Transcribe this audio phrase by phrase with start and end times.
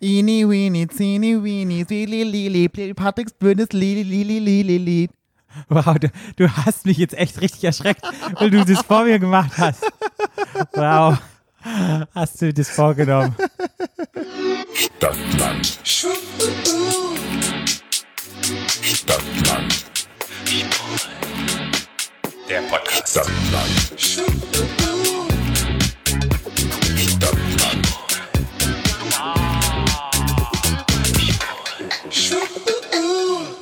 [0.00, 5.08] Ini, weenie, zini, weenie, zili, lili, Patricks blödes Lili, Lili, Lili, Lili.
[5.68, 8.02] Wow, du, du hast mich jetzt echt richtig erschreckt,
[8.38, 9.84] weil du das vor mir gemacht hast.
[10.72, 11.18] Wow.
[12.14, 13.34] Hast du das vorgenommen?
[14.74, 15.78] Stadtland.
[18.82, 19.84] Stadtland.
[22.48, 23.08] Der Podcast.
[23.08, 24.83] Stadtland.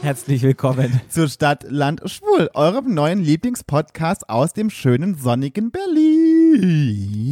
[0.02, 1.01] Herzlich willkommen.
[1.09, 7.30] Zur Stadt, Land, Schwul, eurem neuen Lieblingspodcast aus dem schönen, sonnigen Berlin.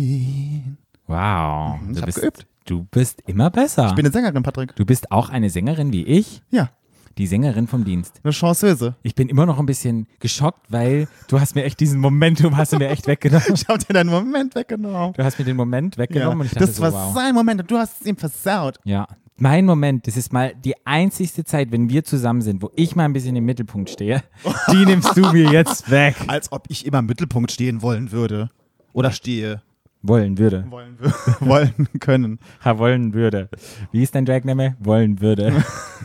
[1.09, 1.81] Wow.
[1.81, 2.47] Mhm, ich du bist, geübt.
[2.67, 3.89] Du bist immer besser.
[3.89, 4.77] Ich bin eine Sängerin, Patrick.
[4.77, 6.71] du bist auch eine Sängerin wie ich, Ja,
[7.19, 8.21] die Sängerin vom Dienst.
[8.23, 8.95] eine Chanceuse.
[9.03, 12.73] Ich bin immer noch ein bisschen geschockt, weil du hast mir echt diesen Momentum, hast
[12.73, 13.43] du mir echt weggenommen.
[13.55, 15.15] Ich hab dir deinen Moment weggenommen.
[15.15, 16.03] Du hast mir den Moment Ja.
[16.05, 17.13] weggenommen und ich dachte Das so, war wow.
[17.15, 18.79] sein Moment und du hast es ihm versaut.
[18.85, 19.09] Ja,
[19.41, 23.05] mein Moment, das ist mal die einzigste Zeit, wenn wir zusammen sind, wo ich mal
[23.05, 24.23] ein bisschen im Mittelpunkt stehe.
[24.73, 26.15] Die nimmst du mir jetzt weg.
[26.27, 28.51] Als ob ich immer im Mittelpunkt stehen wollen würde.
[28.93, 29.63] Oder stehe.
[30.03, 30.65] Wollen würde.
[30.71, 32.39] Wollen, wür- wollen können.
[32.65, 33.51] Ha, wollen würde.
[33.93, 34.77] Wie ist dein Dragname?
[34.79, 35.53] Wollen würde.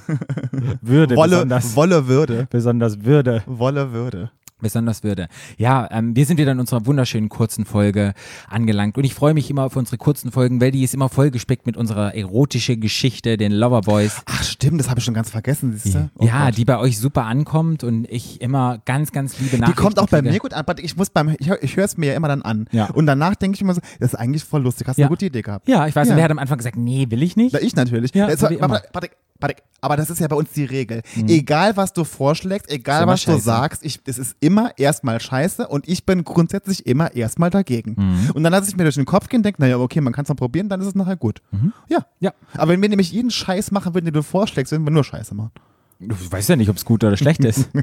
[0.81, 1.75] würde Wolle, besonders.
[1.75, 2.47] Wolle würde.
[2.49, 3.43] besonders würde.
[3.45, 4.31] Wolle würde.
[4.61, 5.27] Besonders würde.
[5.57, 8.13] Ja, ähm, wir sind wieder in unserer wunderschönen kurzen Folge
[8.47, 11.65] angelangt und ich freue mich immer auf unsere kurzen Folgen, weil die ist immer vollgespickt
[11.65, 14.21] mit unserer erotischen Geschichte, den Loverboys.
[14.25, 16.09] Ach stimmt, das habe ich schon ganz vergessen, siehst du?
[16.17, 16.57] Oh ja, Gott.
[16.57, 20.07] die bei euch super ankommt und ich immer ganz, ganz liebe Die Nachrichten kommt auch
[20.07, 20.31] bei kriege.
[20.33, 22.41] mir gut an, aber ich muss beim, ich, ich höre es mir ja immer dann
[22.41, 22.67] an.
[22.71, 22.85] Ja.
[22.91, 25.07] Und danach denke ich immer so, das ist eigentlich voll lustig, hast Ja.
[25.07, 25.67] eine gute Idee gehabt.
[25.67, 26.15] Ja, ich weiß, Ja.
[26.15, 27.51] wer hat am Anfang gesagt, nee, will ich nicht?
[27.53, 28.15] Na, ich natürlich.
[28.15, 31.03] Ja, so Patrick, Patrick, aber das ist ja bei uns die Regel.
[31.27, 33.43] Egal, was du vorschlägst, egal, was du scheiße.
[33.43, 37.95] sagst, ich, es ist immer erstmal scheiße und ich bin grundsätzlich immer erstmal dagegen.
[37.95, 38.31] Mhm.
[38.31, 40.23] Und dann lasse ich mir durch den Kopf gehen und denke, naja, okay, man kann
[40.23, 41.41] es mal probieren, dann ist es nachher gut.
[41.87, 42.05] Ja.
[42.19, 42.33] Ja.
[42.53, 45.35] Aber wenn wir nämlich jeden Scheiß machen würden, den du vorschlägst, würden wir nur Scheiße
[45.35, 45.51] machen.
[45.99, 47.69] Du weißt ja nicht, ob es gut oder schlecht ist.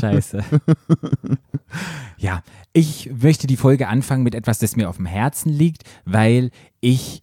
[0.00, 0.44] Scheiße.
[2.18, 2.42] Ja,
[2.72, 6.50] ich möchte die Folge anfangen mit etwas, das mir auf dem Herzen liegt, weil
[6.80, 7.22] ich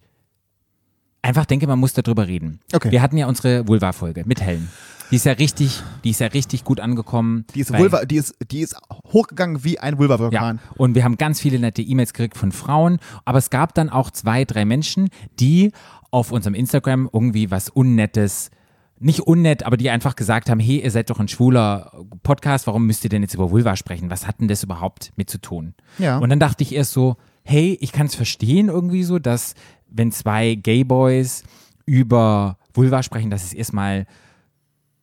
[1.24, 2.60] einfach denke, man muss darüber reden.
[2.72, 2.90] Okay.
[2.90, 4.68] Wir hatten ja unsere Vulva-Folge mit Helen.
[5.10, 7.44] Die ist ja richtig, die ist ja richtig gut angekommen.
[7.54, 8.76] Die ist, Vulva, die ist, die ist
[9.12, 10.60] hochgegangen wie ein Ja, Vulva-Vulkan.
[10.76, 14.10] und wir haben ganz viele nette E-Mails gekriegt von Frauen, aber es gab dann auch
[14.10, 15.08] zwei, drei Menschen,
[15.38, 15.72] die
[16.10, 18.50] auf unserem Instagram irgendwie was Unnettes,
[18.98, 21.92] nicht unnett, aber die einfach gesagt haben, hey, ihr seid doch ein schwuler
[22.22, 24.10] Podcast, warum müsst ihr denn jetzt über Vulva sprechen?
[24.10, 25.74] Was hat denn das überhaupt mit zu tun?
[25.98, 26.18] Ja.
[26.18, 29.54] Und dann dachte ich erst so, hey, ich kann es verstehen irgendwie so, dass
[29.94, 31.44] wenn zwei Gay-Boys
[31.86, 34.06] über Vulva sprechen, dass es erstmal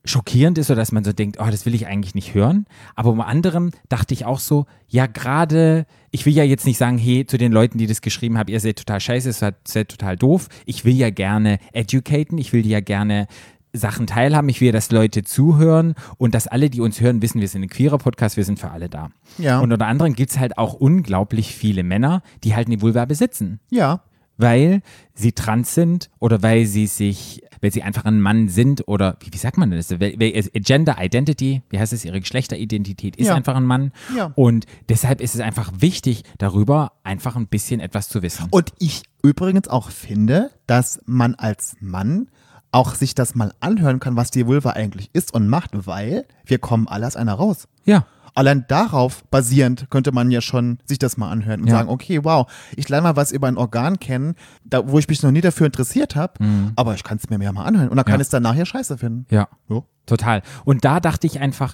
[0.03, 2.65] schockierend ist oder dass man so denkt, oh, das will ich eigentlich nicht hören.
[2.95, 6.97] Aber um anderem dachte ich auch so, ja, gerade, ich will ja jetzt nicht sagen,
[6.97, 10.17] hey, zu den Leuten, die das geschrieben haben, ihr seid total scheiße, ihr seid, total
[10.17, 10.47] doof.
[10.65, 13.27] Ich will ja gerne educaten, ich will ja gerne
[13.73, 17.47] Sachen teilhaben, ich will, dass Leute zuhören und dass alle, die uns hören, wissen, wir
[17.47, 19.11] sind ein queerer Podcast, wir sind für alle da.
[19.37, 19.59] Ja.
[19.59, 23.59] Und unter anderem gibt es halt auch unglaublich viele Männer, die halt eine Vulva besitzen
[23.69, 24.01] Ja.
[24.41, 24.81] Weil
[25.13, 29.31] sie trans sind oder weil sie sich, weil sie einfach ein Mann sind oder wie,
[29.31, 29.91] wie sagt man das?
[29.91, 33.35] Äh, Gender Identity, wie heißt es, ihre Geschlechteridentität ist Ja.
[33.35, 33.91] einfach ein Mann.
[34.15, 34.31] Ja.
[34.35, 38.47] Und deshalb ist es einfach wichtig, darüber einfach ein bisschen etwas zu wissen.
[38.49, 42.29] Und ich übrigens auch finde, dass man als Mann
[42.73, 46.57] auch sich das mal anhören kann, was die Vulva eigentlich ist und macht, weil wir
[46.57, 47.67] kommen alle aus einer raus.
[47.85, 48.05] ja.
[48.33, 51.77] Allein darauf basierend könnte man ja schon sich das mal anhören und Ja.
[51.77, 55.21] sagen, okay, wow, ich lerne mal was über ein Organ kennen, da, wo ich mich
[55.23, 56.33] noch nie dafür interessiert habe,
[56.75, 58.19] aber ich kann es mir ja mal anhören und dann kann Mhm.
[58.19, 58.21] Ja.
[58.21, 59.25] ich es dann nachher scheiße finden.
[59.29, 59.47] Ja.
[59.67, 59.85] So.
[60.05, 60.41] Total.
[60.65, 61.73] Und da dachte ich einfach,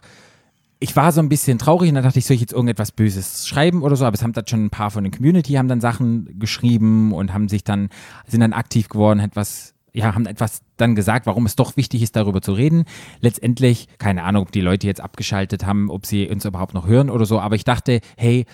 [0.79, 3.47] ich war so ein bisschen traurig und dann dachte ich, soll ich jetzt irgendetwas Böses
[3.47, 5.81] schreiben oder so, aber es haben dann schon ein paar von der Community haben dann
[5.81, 7.89] Sachen geschrieben und haben sich dann,
[8.27, 12.15] sind dann aktiv geworden, etwas, ja, haben etwas dann gesagt, warum es doch wichtig ist,
[12.15, 12.85] darüber zu reden.
[13.19, 17.09] Letztendlich, keine Ahnung, ob die Leute jetzt abgeschaltet haben, ob sie uns überhaupt noch hören
[17.09, 18.45] oder so, aber ich dachte, hey,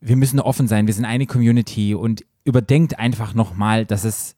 [0.00, 4.36] wir müssen offen sein, wir sind eine Community und überdenkt einfach nochmal, dass es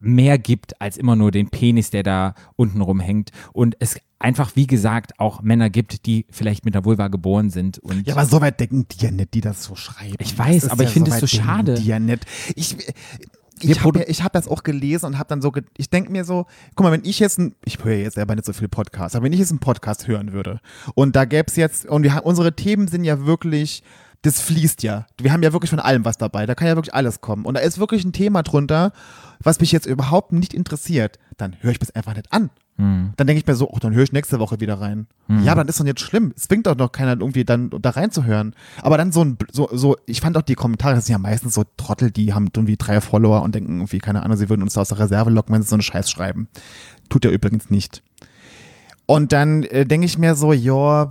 [0.00, 4.66] mehr gibt als immer nur den Penis, der da unten rumhängt und es einfach, wie
[4.66, 8.40] gesagt, auch Männer gibt, die vielleicht mit einer Vulva geboren sind und Ja, aber so
[8.40, 10.16] weit denken die ja nicht, die das so schreiben.
[10.18, 11.74] Ich weiß, aber ich finde es weit so schade.
[11.74, 12.26] Die ja nicht.
[12.54, 12.76] Ich,
[13.60, 16.46] ich habe ich hab das auch gelesen und habe dann so, ich denke mir so,
[16.74, 19.24] guck mal, wenn ich jetzt, ein, ich höre jetzt selber nicht so viel Podcasts, aber
[19.24, 20.60] wenn ich jetzt einen Podcast hören würde
[20.94, 23.82] und da gäbe es jetzt, und wir, unsere Themen sind ja wirklich,
[24.22, 25.06] das fließt ja.
[25.18, 27.44] Wir haben ja wirklich von allem was dabei, da kann ja wirklich alles kommen.
[27.44, 28.92] Und da ist wirklich ein Thema drunter,
[29.40, 32.50] was mich jetzt überhaupt nicht interessiert, dann höre ich das einfach nicht an.
[33.16, 35.06] Dann denke ich mir so, oh, dann höre ich nächste Woche wieder rein.
[35.44, 36.32] Ja, aber dann ist doch nicht schlimm.
[36.36, 38.54] Es zwingt doch noch keiner irgendwie dann da reinzuhören.
[38.82, 41.54] Aber dann so ein, so, so, ich fand auch die Kommentare, das sind ja meistens
[41.54, 44.74] so Trottel, die haben irgendwie drei Follower und denken irgendwie, keine Ahnung, sie würden uns
[44.74, 46.48] da aus der Reserve locken, wenn sie so einen Scheiß schreiben.
[47.08, 48.02] Tut er übrigens nicht.
[49.06, 51.10] Und dann äh, denke ich mir so, ja,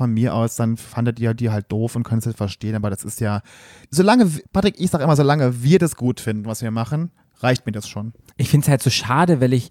[0.00, 2.88] von mir aus, dann fandet ihr die halt doof und könnt es halt verstehen, aber
[2.88, 3.42] das ist ja,
[3.90, 7.10] solange, Patrick, ich sag immer, solange wir das gut finden, was wir machen,
[7.40, 8.14] reicht mir das schon.
[8.38, 9.70] Ich finde es halt so schade, weil ich,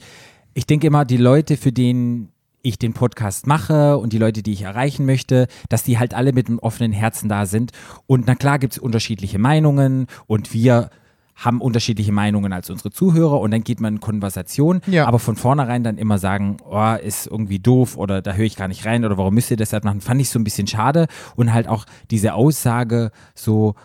[0.53, 2.29] ich denke immer, die Leute, für denen
[2.61, 6.33] ich den Podcast mache und die Leute, die ich erreichen möchte, dass die halt alle
[6.33, 7.71] mit einem offenen Herzen da sind.
[8.05, 10.89] Und na klar gibt es unterschiedliche Meinungen und wir
[11.35, 15.05] haben unterschiedliche Meinungen als unsere Zuhörer und dann geht man in Konversation, Ja.
[15.07, 18.67] aber von vornherein dann immer sagen, oh, ist irgendwie doof oder da höre ich gar
[18.67, 21.07] nicht rein oder warum müsst ihr das halt machen, fand ich so ein bisschen schade
[21.37, 23.75] und halt auch diese Aussage so,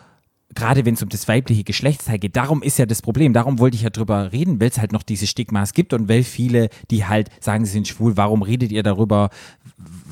[0.55, 3.77] gerade wenn es um das weibliche Geschlechtsteil geht, darum ist ja das Problem, darum wollte
[3.77, 7.05] ich ja drüber reden, weil es halt noch diese Stigmas gibt und weil viele, die
[7.07, 9.31] halt sagen, sie sind schwul, warum redet ihr darüber,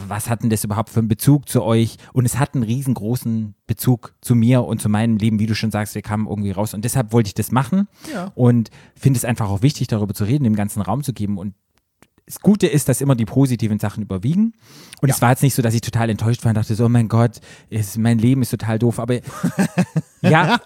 [0.09, 1.97] was hat denn das überhaupt für einen Bezug zu euch?
[2.13, 5.71] Und es hat einen riesengroßen Bezug zu mir und zu meinem Leben, wie du schon
[5.71, 8.33] sagst, wir kamen irgendwie raus und deshalb wollte ich das machen Ja.
[8.35, 11.55] und finde es einfach auch wichtig, darüber zu reden, dem ganzen Raum zu geben und
[12.33, 14.55] das Gute ist, dass immer die positiven Sachen überwiegen.
[15.03, 16.89] Und es war jetzt nicht so, dass ich total enttäuscht war und dachte so, oh
[16.89, 18.99] mein Gott, ist, mein Leben ist total doof.
[19.01, 19.19] Aber
[20.23, 20.59] ja,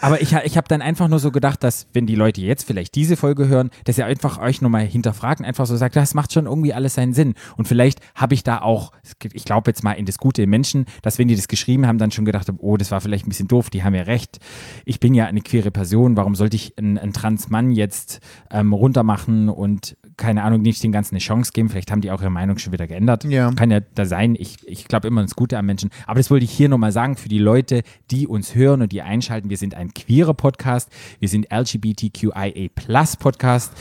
[0.00, 2.94] aber ich, ich habe dann einfach nur so gedacht, dass wenn die Leute jetzt vielleicht
[2.94, 6.32] diese Folge hören, dass ihr einfach euch nochmal hinterfragt und einfach so sagt, das macht
[6.32, 7.34] schon irgendwie alles seinen Sinn.
[7.56, 8.92] Und vielleicht habe ich da auch,
[9.32, 11.98] ich glaube jetzt mal in das Gute im Menschen, dass wenn die das geschrieben haben,
[11.98, 14.38] dann schon gedacht haben, oh, das war vielleicht ein bisschen doof, die haben ja recht.
[14.84, 18.20] Ich bin ja eine queere Person, warum sollte ich einen, einen Transmann jetzt
[18.50, 21.68] ähm, runtermachen und keine Ahnung, nicht den Ganzen eine Chance geben.
[21.68, 23.24] Vielleicht haben die auch ihre Meinung schon wieder geändert.
[23.24, 23.50] Ja.
[23.52, 24.36] Kann ja da sein.
[24.38, 25.90] Ich, ich glaube immer ins Gute am Menschen.
[26.06, 29.02] Aber das wollte ich hier nochmal sagen für die Leute, die uns hören und die
[29.02, 29.50] einschalten.
[29.50, 30.90] Wir sind ein queerer Podcast.
[31.18, 33.72] Wir sind LGBTQIA Plus Podcast.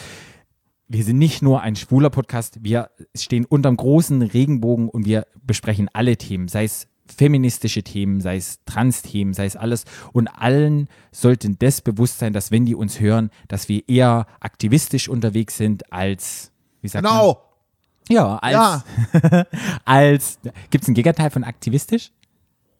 [0.87, 2.59] Wir sind nicht nur ein schwuler Podcast.
[2.63, 8.37] Wir stehen unterm großen Regenbogen und wir besprechen alle Themen, sei es feministische Themen, sei
[8.37, 9.85] es Trans-Themen, sei es alles.
[10.13, 15.09] Und allen sollten das bewusst sein, dass wenn die uns hören, dass wir eher aktivistisch
[15.09, 17.13] unterwegs sind als, wie sagt man?
[17.13, 17.41] Genau.
[18.09, 19.45] Ja, als, Ja.
[19.85, 22.11] als gibt es ein Gegenteil von aktivistisch?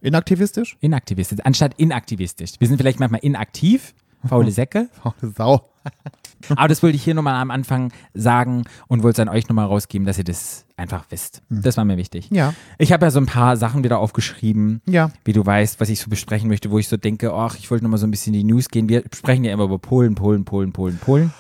[0.02, 0.78] Inaktivistisch?
[0.82, 2.54] Inaktivistisch, anstatt inaktivistisch.
[2.60, 3.94] Wir sind vielleicht manchmal inaktiv,
[4.28, 5.62] faule Säcke, Faule Sau.
[6.56, 9.66] aber das wollte ich hier nochmal am Anfang sagen und wollte es an euch nochmal
[9.66, 11.42] rausgeben, dass ihr das einfach wisst.
[11.50, 12.28] Das war mir wichtig.
[12.32, 12.54] Ja.
[12.78, 15.12] Ich habe ja so ein paar Sachen wieder aufgeschrieben, Ja.
[15.26, 17.84] wie du weißt, was ich so besprechen möchte, wo ich so denke, ach, ich wollte
[17.84, 18.90] nochmal so ein bisschen in die News gehen.
[18.90, 21.34] Wir sprechen ja immer über Polen, Polen, Polen, Polen, Polen.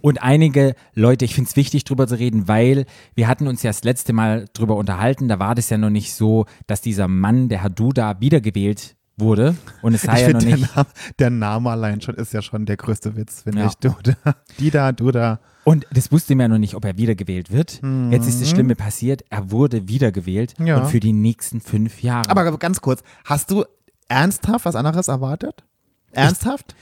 [0.00, 3.68] Und einige Leute, ich finde es wichtig, drüber zu reden, weil wir hatten uns ja
[3.70, 5.28] das letzte Mal drüber unterhalten.
[5.28, 9.54] Da war das ja noch nicht so, dass dieser Mann, der Herr Duda, wiedergewählt wurde.
[9.82, 10.68] Und es sei Ich ja noch finde, nicht.
[10.70, 13.66] der, Name, der Name allein schon ist ja schon der größte Witz, finde Ja.
[13.66, 13.74] ich.
[13.76, 15.40] Du da, die da, du da.
[15.64, 17.80] Und das wusste man ja noch nicht, ob er wiedergewählt wird.
[18.10, 20.66] Jetzt ist das Schlimme passiert, er wurde wiedergewählt Mhm.
[20.66, 20.78] Ja.
[20.80, 22.30] und für die nächsten fünf Jahre.
[22.30, 23.64] Aber ganz kurz, hast du
[24.08, 25.64] ernsthaft was anderes erwartet?
[26.12, 26.74] Ernsthaft?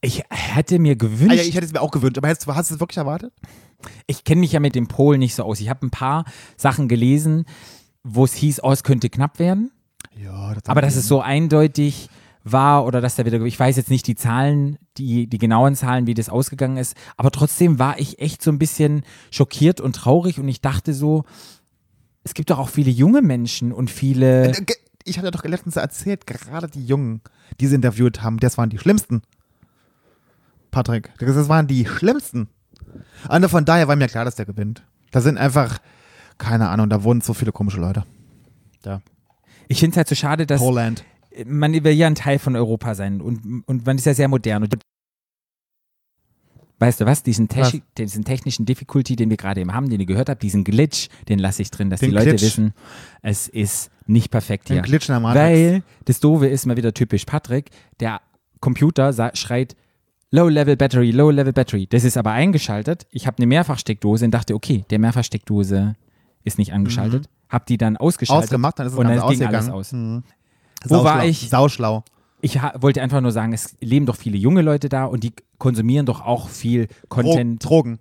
[0.00, 2.54] ich hätte mir gewünscht, ah, ja, ich hätte es mir auch gewünscht, aber hast, du-
[2.54, 3.32] hast du es wirklich erwartet?
[4.06, 5.60] ich kenne mich ja mit dem Polen nicht so aus.
[5.60, 6.24] Ich habe ein paar
[6.56, 7.44] Sachen gelesen,
[8.04, 9.70] wo es hieß, oh, es könnte knapp werden.
[10.22, 12.08] Ja, das Aber dass es so eindeutig
[12.44, 16.06] war oder dass da wieder, ich weiß jetzt nicht die Zahlen, die, die genauen Zahlen,
[16.06, 20.38] wie das ausgegangen ist, aber trotzdem war ich echt so ein bisschen schockiert und traurig
[20.40, 21.24] und ich dachte so,
[22.24, 24.48] es gibt doch auch viele junge Menschen und viele.
[24.48, 27.20] Äh, ge- Ich hatte doch letztens erzählt, gerade die Jungen,
[27.60, 29.22] die sie interviewt haben, das waren die schlimmsten.
[30.70, 32.48] Patrick, das waren die schlimmsten.
[33.28, 34.84] Und von daher war mir klar, dass der gewinnt.
[35.10, 35.78] Da sind einfach,
[36.36, 38.04] keine Ahnung, da wohnen so viele komische Leute.
[38.82, 39.00] Da.
[39.68, 41.04] Ich finde es halt so schade, dass Poland.
[41.46, 44.62] man will ja ein Teil von Europa sein und, und man ist ja sehr modern.
[44.64, 44.78] Und
[46.78, 47.22] weißt du was?
[47.22, 50.64] Diesen, Techi- diesen technischen Difficulty, den wir gerade eben haben, den ihr gehört habt, diesen
[50.64, 52.42] Glitch, den lasse ich drin, dass Den die Leute Glitch.
[52.42, 52.72] wissen,
[53.22, 54.82] es ist nicht perfekt Den hier.
[54.82, 55.42] Glitch in der Matrix.
[55.44, 57.70] Weil das Doofe ist mal wieder typisch Patrick,
[58.00, 58.20] der
[58.60, 59.76] Computer schreit
[60.30, 61.86] Low-Level Battery, Low-Level Battery.
[61.86, 63.06] Das ist aber eingeschaltet.
[63.10, 65.94] Ich habe eine Mehrfachsteckdose und dachte, okay, der Mehrfachsteckdose
[66.44, 67.28] ist nicht angeschaltet.
[67.48, 68.44] Hab die dann ausgeschaltet.
[68.44, 69.92] Ausgemacht, dann ist es und dann ging alles aus.
[69.92, 70.22] Mhm.
[70.84, 71.48] Wo war ich?
[71.48, 72.04] Sauschlau.
[72.40, 76.06] Ich wollte einfach nur sagen, es leben doch viele junge Leute da und die konsumieren
[76.06, 77.64] doch auch viel Dro Content.
[77.64, 77.98] Drogen.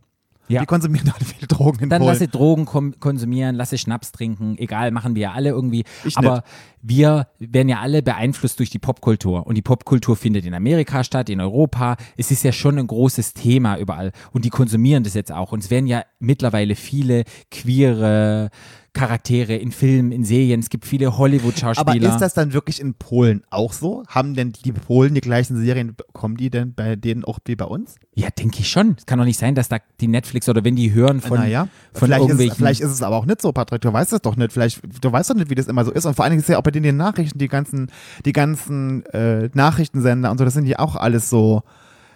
[0.48, 0.62] Ja.
[0.62, 2.13] Die konsumieren alle viele Drogen in Dann Polen.
[2.13, 2.66] lasse Drogen
[3.00, 5.84] konsumieren, lasse Schnaps trinken, egal, machen wir ja alle irgendwie.
[6.06, 6.44] Ich Aber
[6.82, 9.46] wir werden ja alle beeinflusst durch die Popkultur.
[9.46, 11.98] Und die Popkultur findet in Amerika statt, in Europa.
[12.16, 14.12] Es ist ja schon ein großes Thema überall.
[14.32, 15.51] Und die konsumieren das jetzt auch.
[15.51, 18.50] Und es werden ja mittlerweile viele queere
[18.98, 20.60] Charaktere in Filmen, in Serien.
[20.60, 22.10] Es gibt viele Aber Hollywood-Schauspieler.
[22.10, 24.04] ist das dann wirklich in Polen auch so?
[24.08, 27.66] Haben denn die Polen die gleichen Serien, kommen die denn bei denen auch wie bei
[27.66, 27.96] uns?
[28.16, 28.96] Ja, denke ich schon.
[28.98, 31.68] Es kann doch nicht sein, dass da die Netflix oder wenn die hören von, naja,
[31.94, 32.51] von vielleicht, ist, irgendwelchen.
[32.51, 33.82] es- vielleicht ist es aber auch nicht so, Patrick.
[33.82, 34.51] Du weißt es doch nicht.
[34.51, 36.06] Vielleicht, du weißt doch nicht, wie das immer so ist.
[36.06, 37.92] Und vor allen Dingen ist ja auch bei denen die Nachrichten, die ganzen,
[38.25, 41.62] die ganzen äh, Nachrichtensender und so, das sind ja auch alles so,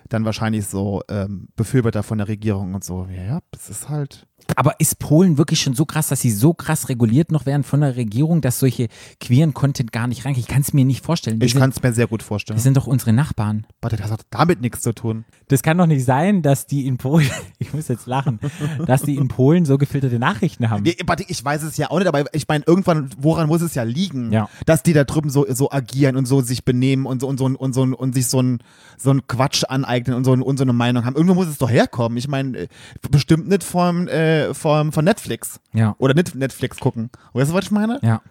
[0.09, 3.07] dann wahrscheinlich so ähm, Befürworter von der Regierung und so.
[3.15, 4.27] Ja, ja, das ist halt.
[4.55, 7.81] Aber ist Polen wirklich schon so krass, dass sie so krass reguliert noch werden von
[7.81, 8.87] der Regierung, dass solche
[9.19, 10.43] queeren Content gar nicht reingeht?
[10.43, 11.39] Ich kann es mir nicht vorstellen.
[11.39, 12.57] Die Ich kann es mir sehr gut vorstellen.
[12.57, 13.65] die sind doch unsere Nachbarn.
[13.81, 15.25] Warte, das hat damit nichts zu tun.
[15.47, 17.29] Das kann doch nicht sein, dass die in Polen,
[17.59, 18.39] ich muss jetzt lachen,
[18.85, 20.83] dass die in Polen so gefilterte Nachrichten haben.
[20.83, 23.75] Nee, warte, ich weiß es ja auch nicht, aber ich meine, irgendwann, woran muss es
[23.75, 24.49] ja liegen, Ja.
[24.65, 27.45] dass die da drüben so, so agieren und so sich benehmen und so und so
[27.45, 28.59] und so und sich so ein
[28.97, 31.15] so ein Quatsch aneignen und so, und so eine Meinung haben.
[31.15, 32.17] Irgendwo muss es doch herkommen.
[32.17, 32.67] Ich meine, äh,
[33.09, 35.59] bestimmt nicht vom, äh, vom, von Netflix.
[35.73, 35.95] Ja.
[35.97, 37.09] Oder Netflix gucken.
[37.33, 37.99] Weißt du, was ich meine?
[38.01, 38.21] Ja.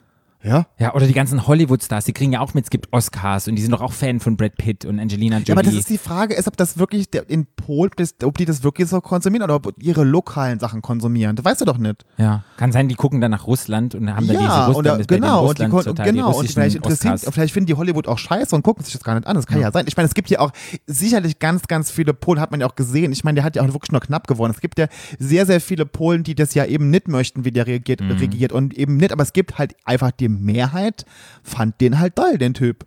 [0.42, 0.66] Ja.
[0.78, 3.62] Ja, oder die ganzen Hollywood-Stars, die kriegen ja auch mit, es gibt Oscars und die
[3.62, 5.48] sind doch auch Fan von Brad Pitt und Angelina Jolie.
[5.48, 7.90] Ja, aber das ist die Frage, ist, ob das wirklich in Polen,
[8.24, 11.36] ob die das wirklich so konsumieren oder ob ihre lokalen Sachen konsumieren.
[11.36, 12.06] Das weißt du doch nicht.
[12.16, 15.20] ja, kann sein, die gucken dann nach Russland und haben dann diese Ja, Russland, denen
[15.20, 15.64] genau, und, die,
[16.02, 19.14] genau und vielleicht, interessiert, vielleicht finden die Hollywood auch scheiße und gucken sich das gar
[19.14, 19.34] nicht an.
[19.36, 19.84] Das kann ja, sein.
[19.88, 20.52] Ich meine, es gibt ja auch
[20.86, 23.12] sicherlich ganz, ganz viele Polen, hat man ja auch gesehen.
[23.12, 24.54] Ich meine, der hat ja auch wirklich nur knapp gewonnen.
[24.54, 24.86] Es gibt ja
[25.18, 28.12] sehr, sehr viele Polen, die das ja eben nicht möchten, wie der reagiert, Mhm.
[28.12, 29.12] regiert und eben nicht.
[29.12, 31.04] Aber es gibt halt einfach die Mehrheit,
[31.42, 32.86] fand den halt toll, den Typ.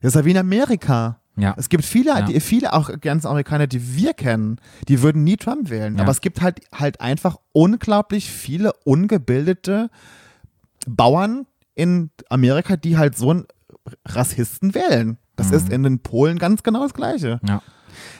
[0.00, 1.18] Das ist ja wie in Amerika.
[1.36, 1.42] Mhm.
[1.42, 1.54] Ja.
[1.56, 2.22] Es gibt viele, Ja.
[2.22, 5.96] die, viele auch ganz Amerikaner, die wir kennen, die würden nie Trump wählen.
[5.96, 6.02] Ja.
[6.02, 9.90] Aber es gibt halt halt einfach unglaublich viele ungebildete
[10.86, 13.46] Bauern in Amerika, die halt so einen
[14.06, 15.18] Rassisten wählen.
[15.36, 15.54] Das Mhm.
[15.56, 17.40] ist in den Polen ganz genau das Gleiche.
[17.46, 17.62] Ja.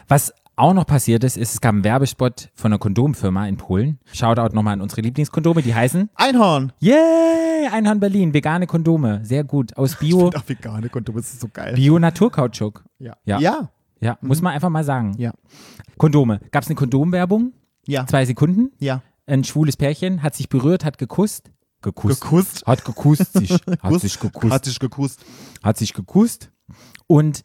[0.09, 3.99] Was auch noch passiert ist, ist, es gab einen Werbespot von einer Kondomfirma in Polen.
[4.13, 6.73] Shoutout nochmal an unsere Lieblingskondome, die heißen Einhorn.
[6.81, 11.49] Yay, Einhorn Berlin, vegane Kondome, sehr gut, aus Bio, Ach, vegane Kondome, das ist so
[11.53, 11.75] geil.
[11.75, 12.85] Bio-Naturkautschuk.
[12.99, 13.17] Ja.
[13.25, 13.39] Ja.
[13.41, 13.71] Ja.
[14.01, 15.15] Ja, muss man einfach mal sagen.
[15.19, 15.33] Ja.
[15.97, 16.41] Kondome.
[16.51, 17.55] Gab es eine Kondomwerbung?
[17.87, 18.07] Ja.
[18.07, 18.71] Zwei Sekunden.
[18.79, 19.03] Ja.
[19.27, 21.51] Ein schwules Pärchen hat sich berührt, hat gekusst.
[21.81, 22.21] Gekusst.
[22.21, 22.67] Gekusst.
[22.67, 23.51] Hat gekusst sich.
[23.83, 24.53] Hat sich gekusst.
[24.53, 25.25] Hat sich gekusst.
[25.63, 26.51] hat sich gekusst.
[27.07, 27.43] Und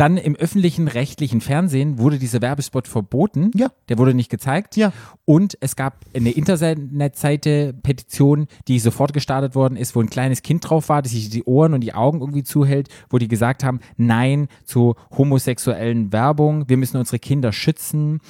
[0.00, 3.50] dann im öffentlichen rechtlichen Fernsehen wurde dieser Werbespot verboten.
[3.54, 3.70] Ja.
[3.90, 4.76] Der wurde nicht gezeigt.
[4.76, 4.94] Ja.
[5.26, 10.68] Und es gab eine Internetseite, Petition, die sofort gestartet worden ist, wo ein kleines Kind
[10.68, 13.80] drauf war, das sich die Ohren und die Augen irgendwie zuhält, wo die gesagt haben,
[13.98, 18.20] nein zu homosexuellen Werbung, wir müssen unsere Kinder schützen.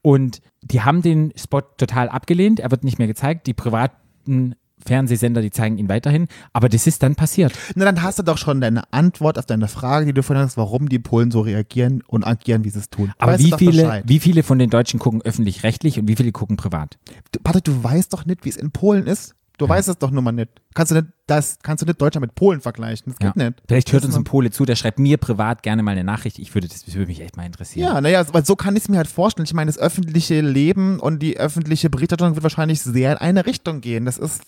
[0.00, 3.46] Und die haben den Spot total abgelehnt, er wird nicht mehr gezeigt.
[3.46, 4.54] Die privaten
[4.86, 6.26] Fernsehsender, die zeigen ihn weiterhin.
[6.52, 7.52] Aber das ist dann passiert.
[7.74, 10.56] Na, dann hast du doch schon deine Antwort auf deine Frage, die du vorhin hast,
[10.56, 13.12] warum die Polen so reagieren und agieren, wie sie es tun.
[13.18, 14.04] Aber Weißt wie viele, Bescheid.
[14.06, 16.98] wie viele von den Deutschen gucken öffentlich-rechtlich und wie viele gucken privat?
[17.32, 19.34] Du, Patrick, du weißt doch nicht, wie es in Polen ist.
[19.58, 20.50] Du weißt es doch nun mal nicht.
[20.78, 23.06] Kannst du nicht, das, kannst du nicht Deutschland mit Polen vergleichen.
[23.12, 23.60] Das geht nicht.
[23.66, 26.38] Vielleicht hört Das uns ein Pole zu, der schreibt mir privat gerne mal eine Nachricht.
[26.38, 27.92] Ich würde, das würde mich echt mal interessieren.
[27.94, 29.44] Ja, naja, weil so kann ich es mir halt vorstellen.
[29.44, 33.80] Ich meine, das öffentliche Leben und die öffentliche Berichterstattung wird wahrscheinlich sehr in eine Richtung
[33.80, 34.04] gehen.
[34.04, 34.42] Das ist,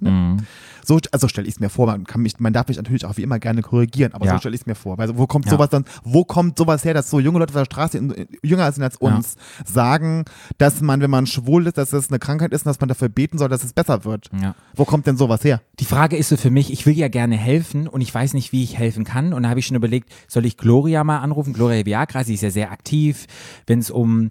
[0.00, 0.10] ne?
[0.10, 0.36] Mhm.
[0.84, 1.86] so, also stelle ich es mir vor.
[1.86, 4.32] Man, kann mich, man darf mich natürlich auch wie immer gerne korrigieren, aber Ja.
[4.32, 4.98] so stelle ich es mir vor.
[4.98, 5.52] Weil wo kommt Ja.
[5.52, 7.98] sowas dann, wo kommt sowas her, dass so junge Leute auf der Straße,
[8.42, 10.26] jünger sind als uns, sagen,
[10.58, 13.08] dass man, wenn man schwul ist, dass es eine Krankheit ist und dass man dafür
[13.08, 14.28] beten soll, dass es besser wird?
[14.76, 15.62] Wo kommt denn sowas her?
[15.78, 18.52] Die Frage ist so für mich, ich will ja gerne helfen und ich weiß nicht,
[18.52, 19.32] wie ich helfen kann.
[19.32, 21.52] Und da habe ich schon überlegt, soll ich Gloria mal anrufen?
[21.52, 23.26] Gloria Viagra, sie ist ja sehr aktiv,
[23.66, 24.30] wenn es um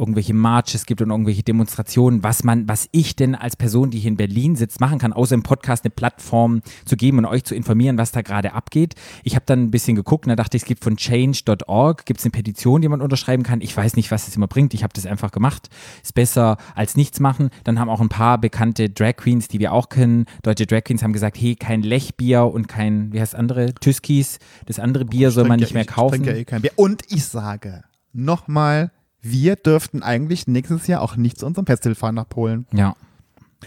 [0.00, 4.08] irgendwelche Marches gibt und irgendwelche Demonstrationen, was man, was ich denn als Person, die hier
[4.08, 7.54] in Berlin sitzt, machen kann, außer im Podcast eine Plattform zu geben und euch zu
[7.54, 8.94] informieren, was da gerade abgeht.
[9.22, 12.20] Ich habe dann ein bisschen geguckt und da dachte ich, es gibt von change.org, gibt
[12.20, 13.60] es eine Petition, die man unterschreiben kann.
[13.60, 14.74] Ich weiß nicht, was es immer bringt.
[14.74, 15.68] Ich habe das einfach gemacht.
[16.02, 17.50] Ist besser als nichts machen.
[17.64, 21.02] Dann haben auch ein paar bekannte Drag Queens, die wir auch kennen, deutsche Drag Queens
[21.02, 25.30] haben gesagt, hey, kein Lechbier und kein, wie heißt das andere, Tüskis, das andere Bier
[25.30, 26.14] soll man nicht mehr ja, kaufen.
[26.14, 26.72] Ich trinke ja eh kein Bier.
[26.76, 28.90] Und ich sage nochmal,
[29.22, 32.66] wir dürften eigentlich nächstes Jahr auch nicht zu unserem Festival fahren nach Polen.
[32.72, 32.94] Ja,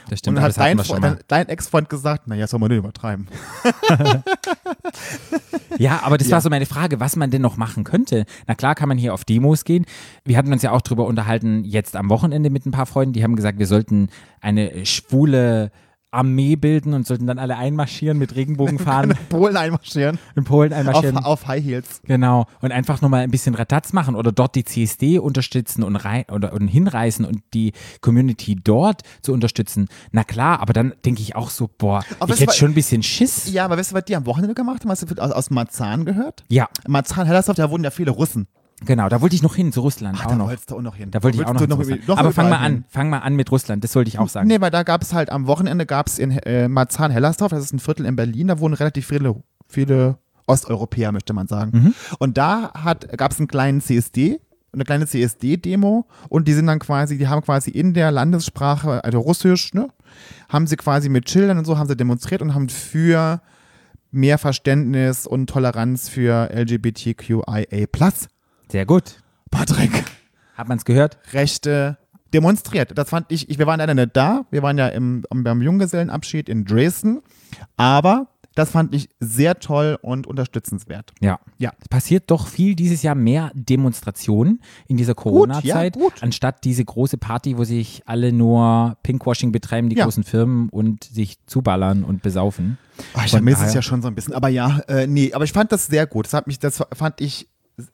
[0.10, 0.38] das stimmt.
[0.38, 1.19] Und dann hat dein, mal.
[1.27, 3.27] dein Ex-Freund gesagt, naja, soll man nicht übertreiben.
[5.79, 6.33] Ja, aber das Ja.
[6.33, 8.25] war so meine Frage, was man denn noch machen könnte.
[8.48, 9.86] Na klar kann man hier auf Demos gehen.
[10.24, 13.24] Wir hatten uns ja auch drüber unterhalten, jetzt am Wochenende mit ein paar Freunden, die
[13.24, 15.72] haben gesagt, wir sollten eine schwule
[16.13, 20.20] Armee bilden und sollten dann alle einmarschieren mit Regenbogenfahnen Polen einmarschieren.
[20.36, 21.17] in Polen Auf, einmarschieren.
[21.17, 22.01] auf High Heels.
[22.05, 22.46] Genau.
[22.62, 26.53] Und einfach nochmal ein bisschen Ratatz machen oder dort die CSD unterstützen und, rein, oder,
[26.53, 29.88] und hinreißen und die Community dort zu unterstützen.
[30.12, 32.75] Na klar, aber dann denke ich auch so, boah, Aber ich hätte war- schon ein
[32.75, 33.51] bisschen Schiss.
[33.51, 34.91] Ja, aber weißt du, was die am Wochenende gemacht haben?
[34.91, 36.43] Hast du aus, aus Marzahn gehört?
[36.50, 36.67] Ja.
[36.88, 38.48] Marzahn, Hellersdorf, da wohnen ja viele Russen.
[38.86, 40.48] Genau, da wollte ich noch hin, zu Russland Ach, auch da noch.
[40.48, 41.12] wolltest du auch noch hin.
[41.12, 42.08] Da wollte ich auch noch, hin Russland.
[42.08, 42.86] noch Aber fang mal überall an, hin.
[42.90, 44.48] fang mal an mit Russland, das wollte ich auch sagen.
[44.48, 47.74] Nee, weil da gab es halt am Wochenende gab es in äh, Marzahn-Hellersdorf, das ist
[47.74, 49.36] ein Viertel in Berlin, da wohnen relativ viele,
[49.68, 51.72] viele Osteuropäer, möchte man sagen.
[51.74, 51.94] Mhm.
[52.20, 52.72] Und da
[53.18, 54.40] gab es einen kleinen CSD,
[54.74, 59.20] eine kleine CSD-Demo und die sind dann quasi, die haben quasi in der Landessprache, also
[59.20, 59.88] Russisch, ne,
[60.50, 63.42] haben sie quasi mit Schildern und so, haben sie demonstriert und haben für
[64.12, 67.48] mehr Verständnis und Toleranz für LGBTQIA+,
[68.74, 69.22] Sehr gut.
[69.51, 69.92] Patrick,
[70.56, 71.20] Hat man es gehört?
[71.32, 72.00] Rechte
[72.34, 72.98] demonstriert.
[72.98, 74.48] Das fand ich, ich, wir waren leider nicht da.
[74.50, 77.22] Wir waren ja im, beim Junggesellenabschied in Dresden.
[77.77, 81.12] Aber das fand ich sehr toll und unterstützenswert.
[81.22, 81.39] Ja.
[81.60, 81.72] Ja.
[81.82, 87.20] Es passiert doch viel dieses Jahr mehr Demonstrationen in dieser Corona-Zeit, ja, anstatt diese große
[87.20, 90.06] Party, wo sich alle nur Pinkwashing betreiben, die Ja.
[90.06, 92.80] großen Firmen und sich zuballern und besaufen.
[93.13, 94.34] Ach, ich vermisse es ja schon so ein bisschen.
[94.34, 96.25] Aber ja, äh, nee, aber ich fand das sehr gut.
[96.25, 97.48] Das hat mich, das fand ich,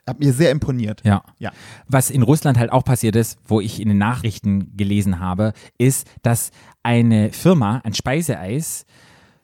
[0.06, 1.02] hat mir sehr imponiert.
[1.06, 1.24] Ja.
[1.40, 1.52] Ja.
[1.88, 6.08] Was in Russland halt auch passiert ist, wo ich in den Nachrichten gelesen habe, ist,
[6.22, 6.52] dass
[6.84, 8.86] eine Firma ein Speiseeis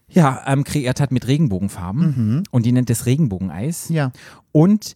[0.08, 3.90] ja, ähm, kreiert hat mit Regenbogenfarben und die nennt es Regenbogeneis.
[3.90, 4.12] Ja.
[4.52, 4.96] Und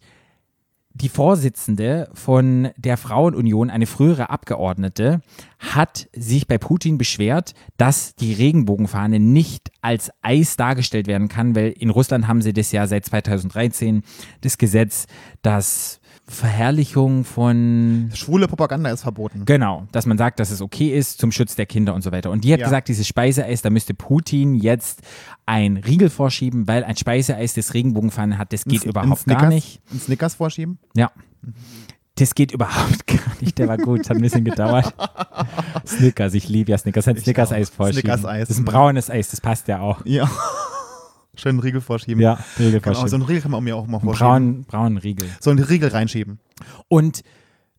[0.92, 5.20] die Vorsitzende von der Frauenunion, eine frühere Abgeordnete,
[5.58, 11.70] hat sich bei Putin beschwert, dass die Regenbogenfahne nicht als Eis dargestellt werden kann, weil
[11.70, 14.02] in Russland haben sie das ja seit 2013
[14.40, 15.06] das Gesetz,
[15.42, 15.99] das
[16.30, 19.44] Verherrlichung von Schwule Propaganda ist verboten.
[19.46, 22.30] Genau, dass man sagt, dass es okay ist zum Schutz der Kinder und so weiter.
[22.30, 22.66] Und die hat Ja.
[22.66, 25.00] gesagt, dieses Speiseeis, da müsste Putin jetzt
[25.46, 29.48] ein Riegel vorschieben, weil ein Speiseeis, das Regenbogenfahne hat, das geht Ein- überhaupt ein gar
[29.48, 29.80] nicht.
[29.92, 30.78] Ein Snickers vorschieben?
[30.94, 31.10] Ja.
[32.14, 33.58] Das geht überhaupt gar nicht.
[33.58, 34.94] Der war gut, hat ein bisschen gedauert.
[35.86, 37.08] Snickers, ich liebe ja Snickers.
[37.08, 38.02] Ein Snickers-Eis vorschieben.
[38.02, 38.70] Snickers-Eis, Das ist ein ne?
[38.70, 40.04] braunes Eis, das passt ja auch.
[40.04, 40.30] Ja.
[41.40, 42.20] Schön einen Riegel vorschieben.
[42.22, 43.14] Ja, Riegel Genau, so vorschieben.
[43.14, 44.28] einen Riegel kann man mir auch mal vorschieben.
[44.28, 45.28] braunen, braunen Riegel.
[45.40, 46.38] So einen Riegel reinschieben.
[46.88, 47.22] Und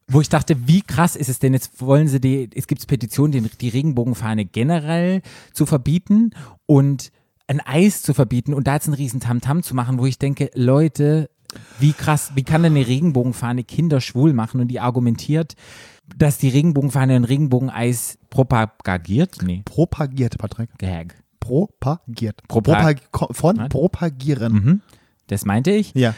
[0.08, 3.32] wo ich dachte, wie krass ist es denn jetzt, wollen sie die, es gibt Petitionen,
[3.32, 5.22] die, die Regenbogenfahne generell
[5.54, 6.32] zu verbieten
[6.66, 7.12] und
[7.48, 10.50] ein Eis zu verbieten und da jetzt einen riesen Tamtam zu machen, wo ich denke,
[10.54, 11.30] Leute,
[11.80, 15.56] wie krass, wie kann denn eine Regenbogenfahne Kinder schwul machen und die argumentiert,
[16.18, 19.38] dass die Regenbogenfahne ein Regenbogeneis propagiert?
[19.44, 20.70] Nee, Propagiert, Patrick.
[20.78, 21.16] Gag.
[21.42, 22.40] Propagiert.
[22.48, 23.68] Propa- Propag von Was?
[23.70, 24.54] propagieren.
[24.54, 24.82] Mhm.
[25.28, 25.94] Das meinte ich.
[25.94, 26.14] Ja.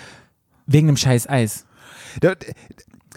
[0.68, 1.65] Wegen einem scheiß Eis.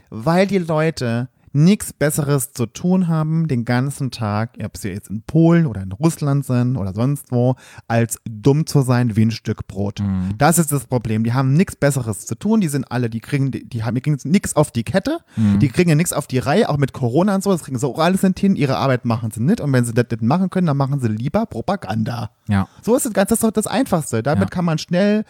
[0.09, 5.23] Weil die Leute nichts Besseres zu tun haben den ganzen Tag, ob sie jetzt in
[5.23, 7.57] Polen oder in Russland sind oder sonst wo,
[7.89, 10.03] als dumm zu sein wie ein Stück Brot.
[10.39, 11.25] Das ist das Problem.
[11.25, 12.61] Die haben nichts Besseres zu tun.
[12.61, 15.19] Die sind alle, die kriegen, die, die haben die kriegen nichts auf die Kette.
[15.37, 17.51] Die kriegen ja nichts auf die Reihe, auch mit Corona und so.
[17.53, 18.57] Das kriegen sie auch alles nicht hin.
[18.57, 19.61] Ihre Arbeit machen sie nicht.
[19.61, 22.31] Und wenn sie das nicht machen können, dann machen sie lieber Propaganda.
[22.49, 22.69] Ja.
[22.83, 24.23] So ist es ganz, das ist doch das Einfachste.
[24.23, 24.51] Damit Ja.
[24.51, 25.25] kann man schnell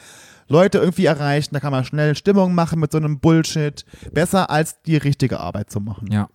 [0.49, 3.85] Leute irgendwie erreichen, da kann man schnell Stimmung machen mit so einem Bullshit.
[4.13, 6.11] Besser als die richtige Arbeit zu machen.
[6.13, 6.29] Ja.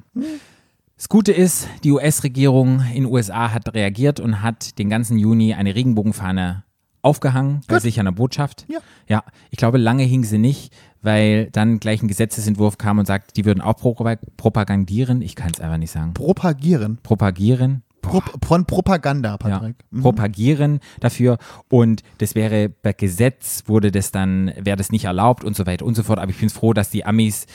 [0.97, 5.53] Das Gute ist, die US-Regierung in den USA hat reagiert und hat den ganzen Juni
[5.53, 6.63] eine Regenbogenfahne
[7.01, 7.81] aufgehangen bei Gut.
[7.81, 8.65] sich an der Botschaft.
[8.69, 8.79] Ja.
[9.07, 13.35] Ja, ich glaube, lange hing sie nicht, weil dann gleich ein Gesetzesentwurf kam und sagt,
[13.37, 13.95] die würden auch pro
[14.37, 15.21] propagandieren.
[15.21, 16.13] Ich kann es einfach nicht sagen.
[16.13, 16.99] Propagieren.
[17.01, 17.83] Propagieren.
[18.01, 19.75] Pro, von Propaganda, Ja, Patrick.
[19.91, 20.01] Mhm.
[20.01, 21.37] propagieren dafür
[21.69, 25.85] und das wäre per Gesetz wurde das dann, wäre das nicht erlaubt und so weiter
[25.85, 26.19] und so fort.
[26.19, 27.45] Aber ich bin froh, dass die Amis,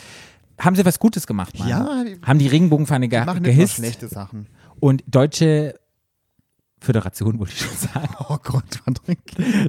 [0.58, 1.68] haben sie was Gutes gemacht, Mann.
[1.68, 4.46] Ja, die- haben die Regenbogenfahne ge machen gehisst schlechte Sachen.
[4.80, 5.74] und deutsche
[6.80, 9.18] Föderation, wollte ich schon sagen, Oh Gott, Patrick.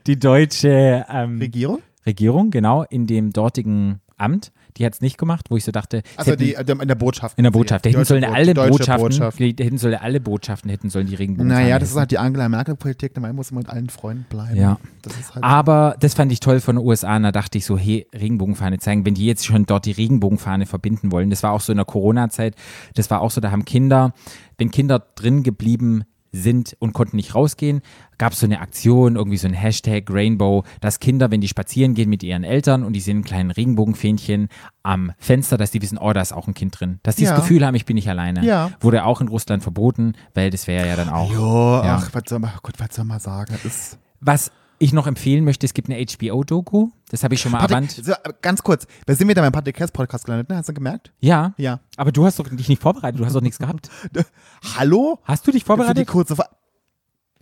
[0.06, 1.80] die deutsche ähm, Regierung?
[2.06, 6.04] Regierung, genau, in dem dortigen Amt, die hat es nicht gemacht, wo ich so dachte,
[6.16, 7.38] Also hätten- die, in der Botschaft.
[7.38, 9.40] in der Botschaft, da hätten sollen alle Botschaften, Botschaft.
[9.40, 13.14] hätten sollen alle Botschaften, hätten sollen die Regenbogenfahne Naja, das ist halt die Angela Merkel-Politik,
[13.14, 14.56] da muss man mit allen Freunden bleiben.
[14.56, 14.80] Ja.
[15.02, 17.16] Das halt Aber das fand ich toll von den USA.
[17.16, 20.66] Und da dachte ich so, hey, Regenbogenfahne zeigen, wenn die jetzt schon dort die Regenbogenfahne
[20.66, 21.30] verbinden wollen.
[21.30, 22.56] Das war auch so in der Corona-Zeit.
[22.96, 24.14] Das war auch so, da haben Kinder,
[24.58, 26.04] wenn Kinder drin geblieben
[26.38, 27.82] sind und konnten nicht rausgehen,
[28.18, 31.94] gab es so eine Aktion, irgendwie so ein Hashtag Rainbow, dass Kinder, wenn die spazieren
[31.94, 34.50] gehen mit ihren Eltern und die sehen einen kleinen Regenbogenfähnchen
[34.84, 37.00] am Fenster, dass die wissen, oh, da ist auch ein Kind drin.
[37.04, 37.32] Dass die Ja.
[37.32, 38.44] das Gefühl haben, ich bin nicht alleine.
[38.44, 38.72] Ja.
[38.80, 41.32] Wurde auch in Russland verboten, weil das wäre ja dann auch.
[41.32, 41.98] Jo, Ja.
[42.02, 43.52] ach, was soll man, Gott, was soll man sagen?
[43.54, 47.52] Das ist Was ich noch empfehlen möchte, es gibt eine HBO-Doku, das habe ich schon
[47.52, 48.06] mal Patrick, erwähnt.
[48.06, 50.58] so, ganz kurz, wir sind wieder beim Patrick Hess Podcast gelandet, ne?
[50.58, 51.12] Hast du gemerkt?
[51.20, 51.80] Ja, Ja.
[51.96, 53.90] aber du hast doch dich nicht vorbereitet, du hast doch nichts gehabt.
[54.78, 55.20] Hallo?
[55.24, 56.08] Hast du dich Für die vorbereitet?
[56.08, 56.50] kurze Ver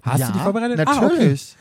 [0.03, 0.79] Hast ja, du dich vorbereitet?
[0.87, 1.01] Ah, okay.
[1.01, 1.55] Natürlich.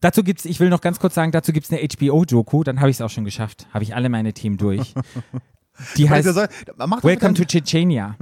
[0.00, 2.96] Dazu gibt's, ich will noch ganz kurz sagen, dazu gibt's eine HBO-Doku, dann habe ich
[2.96, 3.66] es auch schon geschafft.
[3.72, 4.94] Habe ich alle meine Themen durch.
[5.96, 8.16] Die heißt Welcome to Chechenia.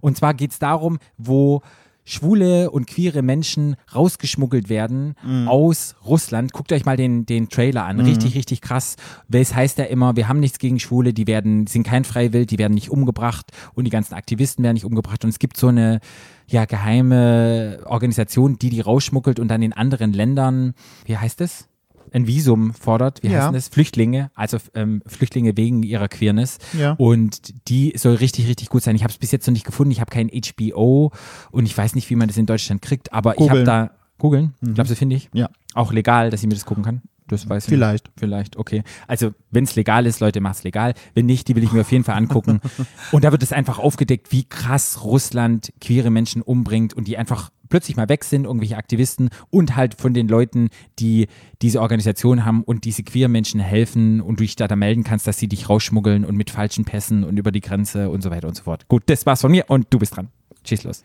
[0.00, 1.62] Und zwar geht's darum, wo
[2.06, 5.48] schwule und queere Menschen rausgeschmuggelt werden Mhm.
[5.48, 6.52] aus Russland.
[6.54, 8.00] Guckt euch mal den, den Trailer an.
[8.00, 8.96] Richtig, richtig krass.
[9.30, 12.58] Es heißt ja immer, wir haben nichts gegen Schwule, die werden, sind kein Freiwild, die
[12.58, 15.24] werden nicht umgebracht und die ganzen Aktivisten werden nicht umgebracht.
[15.24, 16.00] Und es gibt so eine
[16.48, 21.68] ja, geheime Organisation, die die rausschmuggelt und dann in anderen Ländern, wie heißt es?
[22.12, 23.44] Ein Visum fordert, wie Ja.
[23.44, 23.68] heißt das?
[23.68, 26.58] Flüchtlinge, also ähm, Flüchtlinge wegen ihrer Queerness.
[26.78, 26.92] Ja.
[26.92, 28.96] Und die soll richtig, richtig gut sein.
[28.96, 29.90] Ich habe es bis jetzt noch nicht gefunden.
[29.92, 31.12] Ich habe kein HBO
[31.50, 33.90] und ich weiß nicht, wie man das in Deutschland kriegt, aber ich habe da.
[34.18, 34.54] Googeln?
[34.62, 35.28] Glaubst du, finde ich?
[35.34, 35.50] Ja.
[35.74, 37.02] Auch legal, dass ich mir das gucken kann?
[37.28, 38.06] Das weiß ich Vielleicht.
[38.06, 38.18] Nicht.
[38.18, 38.82] Vielleicht, okay.
[39.08, 40.94] Also, wenn es legal ist, Leute, macht's legal.
[41.12, 42.60] Wenn nicht, die will ich mir auf jeden Fall angucken.
[43.12, 47.50] und da wird es einfach aufgedeckt, wie krass Russland queere Menschen umbringt und die einfach
[47.68, 51.28] plötzlich mal weg sind, irgendwelche Aktivisten und halt von den Leuten, die
[51.62, 55.26] diese Organisation haben und diese queer Menschen helfen und du dich da, da melden kannst,
[55.26, 58.48] dass sie dich rausschmuggeln und mit falschen Pässen und über die Grenze und so weiter
[58.48, 58.88] und so fort.
[58.88, 60.28] Gut, das war's von mir und du bist dran.
[60.64, 61.04] Schieß los.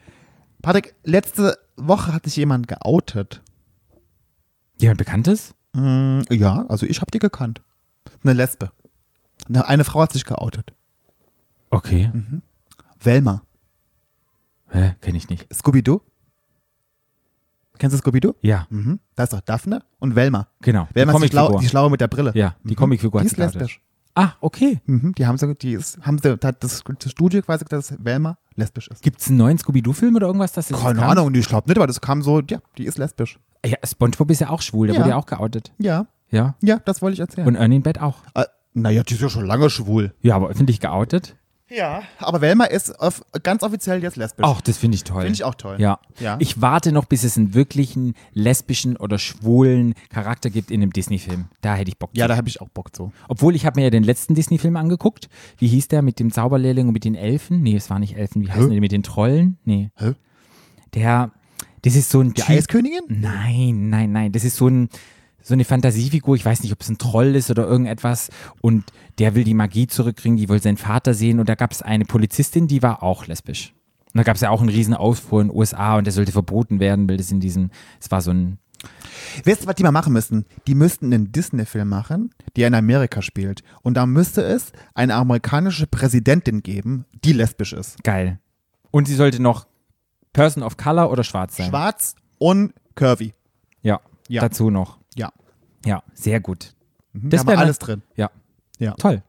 [0.61, 3.41] Patrick, letzte Woche hat sich jemand geoutet.
[4.77, 5.53] Jemand Bekanntes?
[5.73, 7.61] Mm, ja, also ich habe die gekannt.
[8.23, 8.71] Eine Lesbe.
[9.47, 10.73] Eine, eine Frau hat sich geoutet.
[11.69, 12.11] Okay.
[12.99, 13.43] Velma.
[14.69, 14.95] Hä?
[15.01, 15.51] Kenn ich nicht.
[15.53, 16.01] Scooby-Doo?
[17.81, 18.35] Kennst du Scooby-Doo?
[18.41, 18.99] Ja, Mhm.
[19.15, 20.47] Da ist doch Daphne und Velma.
[20.61, 20.87] genau.
[20.93, 22.31] Velma ist die, Schlau die Schlaue mit der Brille.
[22.35, 22.75] Ja, die Mhm.
[22.75, 23.81] Comicfigur Die ist lesbisch.
[24.13, 24.81] Ah, okay.
[24.85, 25.15] Mhm.
[25.17, 29.01] Die haben so, die ist, haben hat das, das Studio quasi, dass Velma lesbisch ist.
[29.01, 30.51] Gibt es einen neuen Scooby-Doo-Film oder irgendwas?
[30.51, 31.09] Das Keine kam?
[31.09, 33.39] Ahnung, ich glaube nicht, aber das kam so, ja, die ist lesbisch.
[33.65, 35.01] Ja, SpongeBob ist ja auch schwul, der Ja.
[35.01, 35.73] wurde ja auch geoutet.
[35.79, 36.53] Ja, Ja.
[36.61, 37.47] ja, das wollte ich erzählen.
[37.47, 38.17] Und Ernie in Bett auch.
[38.35, 38.43] äh,
[38.75, 40.13] naja, die ist ja schon lange schwul.
[40.21, 41.35] Ja, aber öffentlich geoutet?
[41.71, 42.03] Ja.
[42.17, 44.45] Aber Velma ist auf, ganz offiziell jetzt lesbisch.
[44.47, 45.21] Ach, das finde ich toll.
[45.21, 45.77] Finde ich auch toll.
[45.79, 45.99] Ja.
[46.19, 46.35] Ja.
[46.39, 51.45] Ich warte noch, bis es einen wirklichen lesbischen oder schwulen Charakter gibt in einem Disney-Film.
[51.61, 53.13] Da hätte ich Bock Ja, da habe ich auch Bock zu.
[53.27, 55.29] Obwohl, ich habe mir ja den letzten Disney-Film angeguckt.
[55.57, 57.61] Wie hieß der mit dem Zauberlehrling und mit den Elfen?
[57.61, 58.41] Nee, es war nicht Elfen.
[58.41, 59.57] Wie heißen die mit den Trollen?
[59.63, 59.89] Nee.
[59.95, 60.13] Hä?
[60.93, 61.31] Der,
[61.83, 62.49] das ist so ein Die Typ.
[62.49, 63.01] Eiskönigin?
[63.07, 64.31] Nein, nein, nein.
[64.33, 64.89] Das ist so, ein,
[65.43, 66.35] so eine Fantasiefigur.
[66.35, 68.29] Ich weiß nicht, ob es ein Troll ist oder irgendetwas.
[68.61, 68.85] Und
[69.19, 70.37] der will die Magie zurückkriegen.
[70.37, 71.39] Die will seinen Vater sehen.
[71.39, 73.73] Und da gab es eine Polizistin, die war auch lesbisch.
[74.13, 76.31] Und da gab es ja auch einen riesen Aufruhr in den USA und der sollte
[76.33, 78.57] verboten werden, weil das in diesem, es war so ein,
[79.45, 80.45] Weißt du, was die mal machen müssten?
[80.65, 83.61] Die müssten einen Disney-Film machen, der in Amerika spielt.
[83.83, 88.03] Und da müsste es eine amerikanische Präsidentin geben, die lesbisch ist.
[88.03, 88.39] geil.
[88.89, 89.67] Und sie sollte noch
[90.33, 91.69] Person of Color oder schwarz sein.
[91.69, 93.33] Schwarz und curvy.
[93.83, 94.41] Ja, Ja.
[94.41, 94.97] dazu noch.
[95.15, 95.31] Ja.
[95.85, 96.73] Ja, sehr gut.
[97.13, 98.01] Mhm, Das da wär war ne- alles drin.
[98.15, 98.29] Ja.
[98.79, 98.93] Ja.
[98.93, 99.21] Toll.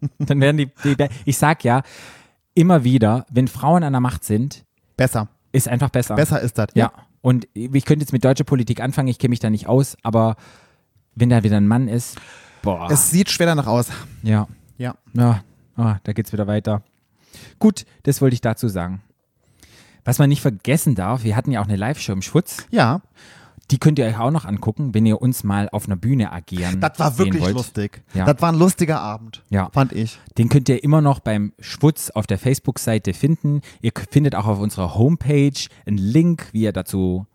[0.18, 1.82] Dann werden die, die, ich sag ja,
[2.54, 4.64] immer wieder, wenn Frauen an der Macht sind,
[4.96, 5.28] Besser.
[5.52, 6.16] ist einfach besser.
[6.16, 6.68] Besser ist das.
[6.74, 6.92] Ja.
[7.20, 10.36] Und ich könnte jetzt mit deutscher Politik anfangen, ich kenne mich da nicht aus, aber
[11.14, 12.18] wenn da wieder ein Mann ist,
[12.62, 12.90] boah.
[12.90, 13.88] Es sieht schwer danach aus.
[14.22, 14.46] ja.
[14.78, 14.96] Ja.
[15.14, 15.44] Ja,
[15.76, 16.82] ah, da geht's wieder weiter.
[17.60, 19.00] Gut, das wollte ich dazu sagen.
[20.04, 22.66] Was man nicht vergessen darf, wir hatten ja auch eine Live-Show im Schwutz.
[22.70, 23.00] Ja.
[23.72, 26.78] Die könnt ihr euch auch noch angucken, wenn ihr uns mal auf einer Bühne agieren.
[26.80, 28.02] Das war wirklich lustig.
[28.12, 28.26] Ja.
[28.26, 29.42] Das war ein lustiger Abend.
[29.48, 29.70] Ja.
[29.72, 30.18] Fand ich.
[30.36, 33.62] Den könnt ihr immer noch beim Schwutz auf der Facebook-Seite finden.
[33.80, 35.54] Ihr findet auch auf unserer Homepage
[35.86, 37.26] einen Link, wie ihr dazu,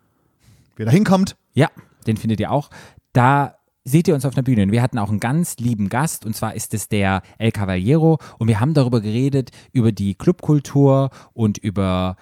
[0.76, 1.36] Wie er da hinkommt.
[1.56, 1.70] ja,
[2.06, 2.70] den findet ihr auch.
[3.14, 4.62] Da seht ihr uns auf der Bühne.
[4.62, 8.20] Und wir hatten auch einen ganz lieben Gast, und zwar ist es der El Cavallero.
[8.38, 12.16] Und wir haben darüber geredet, über die Clubkultur und über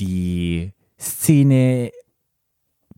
[0.00, 1.92] die Szene,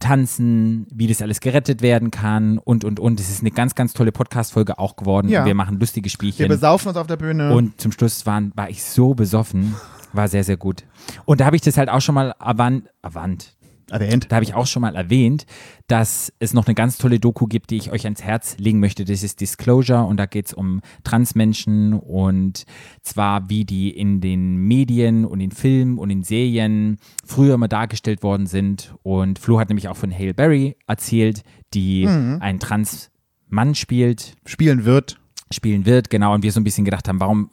[0.03, 3.21] Tanzen, wie das alles gerettet werden kann und, und, und.
[3.21, 5.29] Es ist eine ganz, ganz tolle Podcast-Folge auch geworden.
[5.29, 5.47] Ja.
[5.47, 6.49] Wir machen lustige Wir Spielchen.
[6.49, 7.55] besaufen uns auf der Bühne.
[7.55, 9.75] Und zum Schluss waren, war ich so besoffen.
[10.13, 10.85] War sehr, sehr gut.
[11.25, 13.55] Und da habe ich das halt auch schon mal erwandt, erwandt.
[13.93, 14.27] Erwähnt.
[14.29, 15.47] Da habe ich auch schon mal erwähnt,
[15.87, 19.05] dass es noch eine ganz tolle Doku gibt, die ich euch ans Herz legen möchte.
[19.05, 22.65] Das ist Disclosure und da geht es um Transmenschen und
[23.03, 28.23] zwar wie die in den Medien und in Filmen und in Serien früher mal dargestellt
[28.23, 28.95] worden sind.
[29.03, 31.43] Und Flo hat nämlich auch von Hale Berry erzählt,
[31.75, 35.21] die einen Trans-Mann spielt Spielen wird.
[35.53, 37.51] spielen wird, genau, und wir so ein bisschen gedacht haben, warum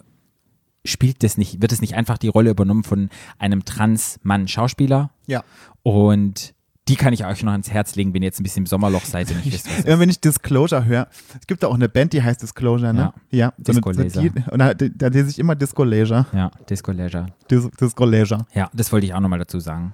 [0.85, 5.11] spielt das nicht, wird es nicht einfach die Rolle übernommen von einem Trans-Mann-Schauspieler?
[5.27, 5.43] Ja.
[5.83, 6.53] Und
[6.87, 9.05] die kann ich euch noch ans Herz legen, wenn ihr jetzt ein bisschen im Sommerloch
[9.05, 11.07] seid und nicht wisst, was Immer wenn ich Disclosure höre,
[11.39, 13.13] es gibt da auch eine Band, die heißt Disclosure, ne?
[13.29, 13.53] Ja.
[13.57, 14.23] so Disco Laser.
[14.51, 16.25] Und da, da lese ich immer Disco Leisure.
[16.33, 17.27] Ja, Disco Leisure.
[17.51, 18.47] Dis, Disco Leisure.
[18.55, 19.93] Ja, das wollte ich auch nochmal dazu sagen.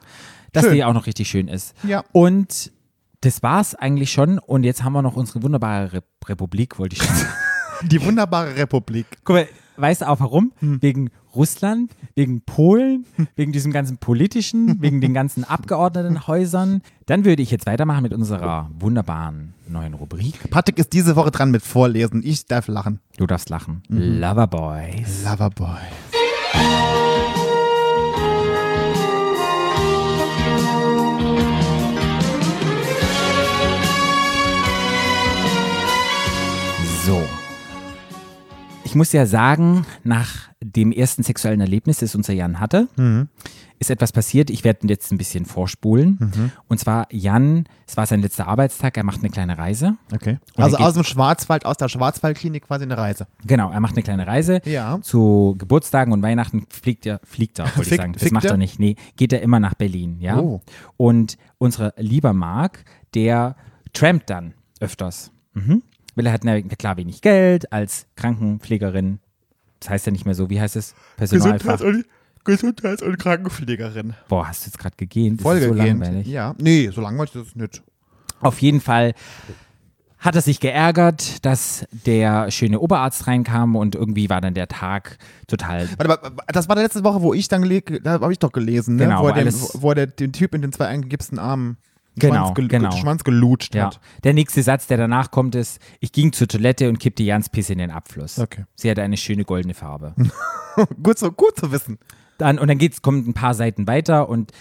[0.53, 0.75] Dass Schön.
[0.75, 1.75] die auch noch richtig schön ist.
[1.83, 2.05] Ja.
[2.13, 2.71] Und
[3.19, 4.39] das war's eigentlich schon.
[4.39, 7.33] Und jetzt haben wir noch unsere wunderbare Rep Republik, wollte ich schon sagen.
[7.83, 9.05] Die wunderbare Republik.
[9.25, 10.51] Guck mal, Weißt du auch warum?
[10.59, 10.81] Hm.
[10.81, 13.27] Wegen Russland, wegen Polen, hm.
[13.35, 16.81] wegen diesem ganzen politischen, wegen den ganzen Abgeordnetenhäusern.
[17.05, 20.49] Dann würde ich jetzt weitermachen mit unserer wunderbaren neuen Rubrik.
[20.49, 22.21] Patrick ist diese Woche dran mit Vorlesen.
[22.23, 22.99] Ich darf lachen.
[23.17, 23.83] Du darfst lachen.
[23.89, 24.19] Mhm.
[24.19, 25.25] Loverboys.
[25.25, 26.15] Loverboys.
[37.05, 37.21] So,
[38.95, 42.87] ich muss ja sagen, nach dem ersten sexuellen Erlebnis, das unser Jan hatte,
[43.77, 44.49] ist etwas passiert.
[44.49, 46.17] Ich werde jetzt ein bisschen vorspulen.
[46.69, 49.97] Und zwar Jan, es war sein letzter Arbeitstag, er macht eine kleine Reise.
[50.13, 50.39] Okay.
[50.55, 53.27] Also aus dem Schwarzwald, aus der Schwarzwaldklinik quasi eine Reise.
[53.45, 54.61] Genau, er macht eine kleine Reise.
[54.63, 54.97] Ja.
[55.01, 58.13] Zu Geburtstagen und Weihnachten fliegt er, fliegt er, wollte ich sagen.
[58.13, 58.51] Das macht er?
[58.51, 58.79] er nicht.
[58.79, 60.39] Nee, geht er immer nach Berlin, ja.
[60.39, 60.61] Oh.
[60.95, 63.57] Und unser lieber Marc, der
[63.91, 65.33] trampt dann öfters.
[65.53, 65.83] Mhm.
[66.15, 69.19] Weil er hat na, klar wenig Geld als Krankenpflegerin.
[69.79, 70.95] Das heißt ja nicht mehr so, wie heißt es?
[71.17, 71.81] Personalfach.
[71.81, 72.05] und,
[72.45, 74.13] Gesundheits- und Krankenpflegerin.
[74.27, 75.41] Boah, hast du jetzt gerade gegähnt?
[75.41, 76.27] Voll ist so langweilig.
[76.27, 76.53] Ja.
[76.59, 77.81] Nee, so langweilig ist es nicht.
[78.39, 79.13] Auf jeden Fall
[80.19, 85.17] hat er sich geärgert, dass der schöne Oberarzt reinkam und irgendwie war dann der Tag
[85.47, 88.39] total Warte, mal, das war die letzte Woche, wo ich dann gelegt, da habe ich
[88.39, 89.05] doch gelesen, ne?
[89.05, 91.77] Genau, wo, er den, wo er der, den Typ in den zwei eingegipsten Armen
[92.17, 92.91] Genau, Schwanz, gel genau.
[92.91, 93.85] Schwanz gelutscht Ja.
[93.87, 93.99] hat.
[94.23, 97.73] Der nächste Satz, der danach kommt, ist: Ich ging zur Toilette und kippte Jans Pisse
[97.73, 98.39] in den Abfluss.
[98.39, 98.65] Okay.
[98.75, 100.13] Sie hatte eine schöne goldene Farbe.
[101.03, 101.97] gut, so, gut zu wissen.
[102.37, 104.51] Dann, und dann geht's, kommt ein paar Seiten weiter und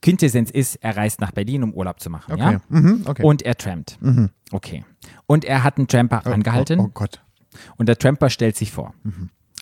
[0.00, 2.32] Quintessenz ist, er reist nach Berlin, um Urlaub zu machen.
[2.32, 2.40] Okay.
[2.54, 2.60] Ja?
[2.68, 3.22] Mhm, okay.
[3.22, 3.98] Und er trampt.
[4.50, 4.84] Okay.
[5.26, 7.22] Und er hat einen Tramper angehalten Oh, oh Gott.
[7.76, 8.94] und der Tramper stellt sich vor.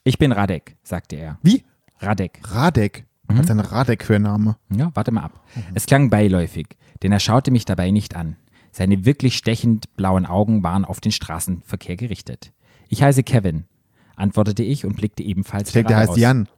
[0.04, 1.38] Ich bin Radek, sagte er.
[1.42, 1.64] Wie?
[1.98, 2.40] Radek.
[2.44, 3.04] Radek.
[3.28, 3.36] Mhm.
[3.38, 4.56] Was ist ein Radek für ein Name?
[4.74, 5.44] Ja, warte mal ab.
[5.74, 6.68] Es klang beiläufig,
[7.02, 8.36] denn er schaute mich dabei nicht an.
[8.72, 12.52] Seine wirklich stechend blauen Augen waren auf den Straßenverkehr gerichtet.
[12.88, 13.64] Ich heiße Kevin,
[14.16, 16.16] antwortete ich und blickte ebenfalls Ich denke, der heißt.
[16.16, 16.48] Jan.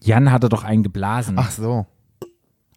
[0.00, 1.36] Jan hatte doch einen geblasen.
[1.38, 1.86] Ach so.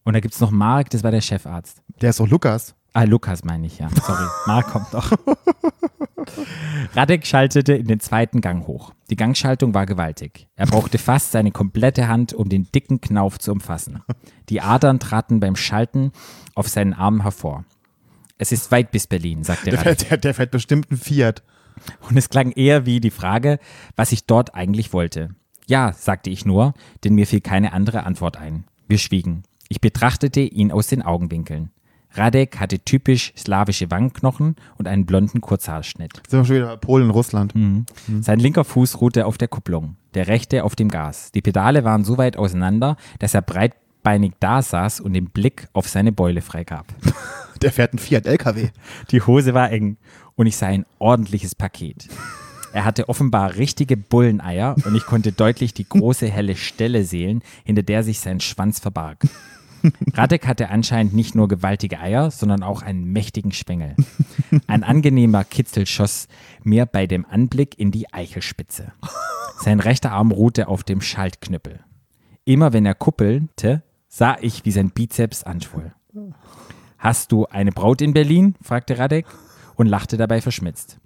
[0.04, 1.82] Und da gibt's noch Mark, das war der Chefarzt.
[2.02, 2.76] Der ist doch Lukas.
[2.98, 3.90] Ah, Lukas meine ich, ja.
[3.90, 4.26] Sorry.
[4.48, 5.12] Mark kommt noch.
[6.94, 8.94] Radek schaltete in den zweiten Gang hoch.
[9.10, 10.48] Die Gangschaltung war gewaltig.
[10.56, 14.02] Er brauchte fast seine komplette Hand, um den dicken Knauf zu umfassen.
[14.50, 16.12] Die Adern traten beim Schalten
[16.56, 17.66] auf seinen Armen hervor.
[18.38, 19.98] Es ist weit bis Berlin, sagte Der, Radek.
[20.00, 21.44] fährt- der, der fährt bestimmt ein Fiat.
[22.10, 23.60] Und es klang eher wie die Frage,
[23.98, 25.36] was ich dort eigentlich wollte.
[25.68, 28.66] Ja, sagte ich nur, denn mir fiel keine andere Antwort ein.
[28.88, 29.44] Wir schwiegen.
[29.68, 31.72] Ich betrachtete ihn aus den Augenwinkeln.
[32.18, 36.14] Radek hatte typisch slawische Wangenknochen und einen blonden Kurzhaarschnitt.
[36.28, 37.56] Sind wir schon wieder bei Polen, Russland.
[37.56, 37.86] Mhm.
[38.22, 41.32] Sein linker Fuß ruhte auf der Kupplung, der rechte auf dem Gas.
[41.34, 45.88] Die Pedale waren so weit auseinander, dass er breitbeinig da saß und den Blick auf
[45.88, 46.88] seine Beule freigab.
[47.62, 48.68] Der fährt ein Fiat LKW.
[49.12, 49.96] Die Hose war eng
[50.36, 52.10] und ich sah ein ordentliches Paket.
[52.74, 57.84] Er hatte offenbar richtige Bulleneier und ich konnte deutlich die große helle Stelle sehen, hinter
[57.84, 59.20] der sich sein Schwanz verbarg.
[60.14, 63.96] Radek hatte anscheinend nicht nur gewaltige Eier, sondern auch einen mächtigen Schwengel.
[64.68, 66.28] Ein angenehmer Kitzel schoss
[66.64, 68.94] mir bei dem Anblick in die Eichelspitze.
[69.60, 71.80] Sein rechter Arm ruhte auf dem Schaltknüppel.
[72.44, 75.94] Immer wenn er kuppelte, sah ich, wie sein Bizeps anschwoll.
[76.98, 78.56] Hast du eine Braut in Berlin?
[78.62, 79.26] fragte Radek
[79.76, 81.00] und lachte dabei verschmitzt.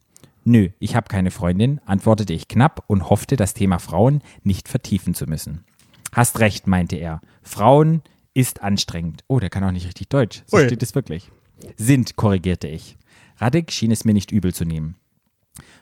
[0.44, 5.13] Nö, ich habe keine Freundin, antwortete ich knapp und hoffte, das Thema Frauen nicht vertiefen
[5.13, 5.65] zu müssen.
[6.13, 7.22] Hast recht, meinte er.
[7.44, 8.02] Frauen
[8.39, 9.23] ist anstrengend.
[9.28, 10.43] Oh, der kann auch nicht richtig Deutsch.
[10.47, 10.65] So Ui.
[10.65, 11.30] steht es wirklich.
[11.75, 12.97] Sind, korrigierte ich.
[13.38, 14.95] Radek schien es mir nicht übel zu nehmen.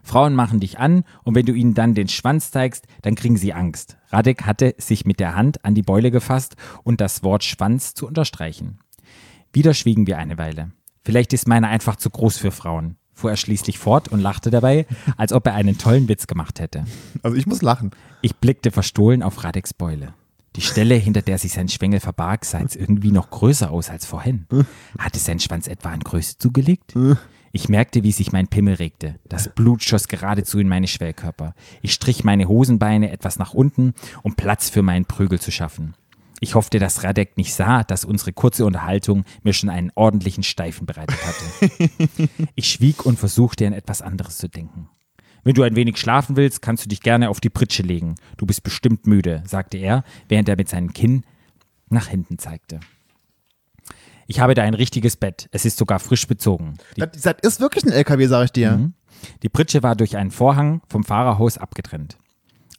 [0.01, 3.53] Frauen machen dich an und wenn du ihnen dann den Schwanz zeigst, dann kriegen sie
[3.53, 3.97] Angst.
[4.09, 8.07] Radek hatte sich mit der Hand an die Beule gefasst und das Wort Schwanz zu
[8.07, 8.79] unterstreichen.
[9.53, 10.71] Wieder schwiegen wir eine Weile.
[11.03, 14.87] Vielleicht ist meiner einfach zu groß für Frauen, fuhr er schließlich fort und lachte dabei,
[15.15, 16.85] als ob er einen tollen Witz gemacht hätte.
[17.21, 17.91] Also ich muss lachen.
[18.21, 20.13] Ich blickte verstohlen auf Radeks Beule.
[20.57, 24.07] Die Stelle, hinter der sich sein Schwengel verbarg, sah jetzt irgendwie noch größer aus als
[24.07, 24.47] vorhin.
[24.97, 26.95] Hatte sein Schwanz etwa an Größe zugelegt?
[27.51, 29.19] Ich merkte, wie sich mein Pimmel regte.
[29.29, 31.53] Das Blut schoss geradezu in meine Schwellkörper.
[31.81, 33.93] Ich strich meine Hosenbeine etwas nach unten,
[34.23, 35.93] um Platz für meinen Prügel zu schaffen.
[36.39, 40.85] Ich hoffte, dass Radek nicht sah, dass unsere kurze Unterhaltung mir schon einen ordentlichen Steifen
[40.85, 42.29] bereitet hatte.
[42.55, 44.89] Ich schwieg und versuchte an etwas anderes zu denken.
[45.47, 48.15] Wenn du ein wenig schlafen willst, kannst du dich gerne auf die Pritsche legen.
[48.35, 51.23] Du bist bestimmt müde, sagte er, während er mit seinem Kinn
[51.87, 52.81] nach hinten zeigte.
[54.25, 55.47] Ich habe da ein richtiges Bett.
[55.53, 56.73] Es ist sogar frisch bezogen.
[56.97, 58.75] Die, Das, das ist wirklich ein LKW, sag ich dir.
[58.75, 58.93] Mhm.
[59.41, 62.17] die Pritsche war durch einen Vorhang vom Fahrerhaus abgetrennt.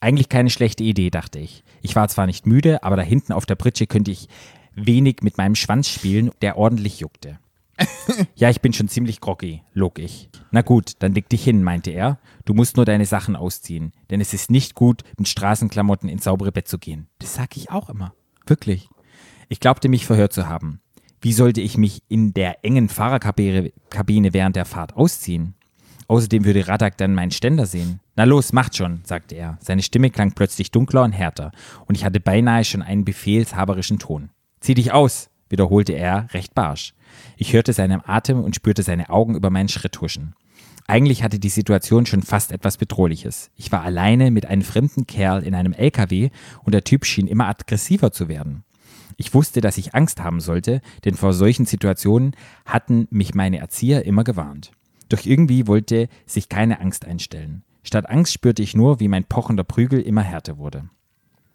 [0.01, 1.65] Eigentlich keine schlechte Idee, dachte ich.
[1.81, 4.29] Ich war zwar nicht müde, aber da hinten auf der Pritsche könnte ich
[4.75, 7.39] wenig mit meinem Schwanz spielen, der ordentlich juckte.
[8.35, 10.29] ja, ich bin schon ziemlich groggy, log ich.
[10.51, 12.19] Na gut, dann leg dich hin, meinte er.
[12.45, 16.53] Du musst nur deine Sachen ausziehen, denn es ist nicht gut, mit Straßenklamotten ins saubere
[16.53, 17.09] Bett zu gehen.
[17.19, 18.15] Das sag ich auch immer.
[18.47, 18.89] Wirklich.
[19.49, 20.81] Ich glaubte mich verhört zu haben.
[21.21, 25.55] Wie sollte ich mich in der engen Fahrerkabine Kabine während der Fahrt ausziehen?
[26.07, 28.01] Außerdem würde Radak dann meinen Ständer sehen.
[28.17, 29.59] Na los, macht schon, sagte er.
[29.61, 31.53] Seine Stimme klang plötzlich dunkler und härter,
[31.87, 34.31] und ich hatte beinahe schon einen befehlshaberischen Ton.
[34.61, 36.95] Zieh dich aus, wiederholte er recht barsch.
[37.37, 40.35] Ich hörte seinen Atem und spürte seine Augen über meinen Schritt huschen.
[40.87, 43.51] Eigentlich hatte die Situation schon fast etwas Bedrohliches.
[43.57, 46.31] Ich war alleine mit einem fremden Kerl in einem LKW
[46.65, 48.65] und der Typ schien immer aggressiver zu werden.
[49.19, 54.07] Ich wusste, dass ich Angst haben sollte, denn vor solchen Situationen hatten mich meine Erzieher
[54.07, 54.71] immer gewarnt.
[55.09, 57.65] Doch irgendwie wollte sich keine Angst einstellen.
[57.83, 60.89] Statt Angst spürte ich nur, wie mein pochender Prügel immer härter wurde.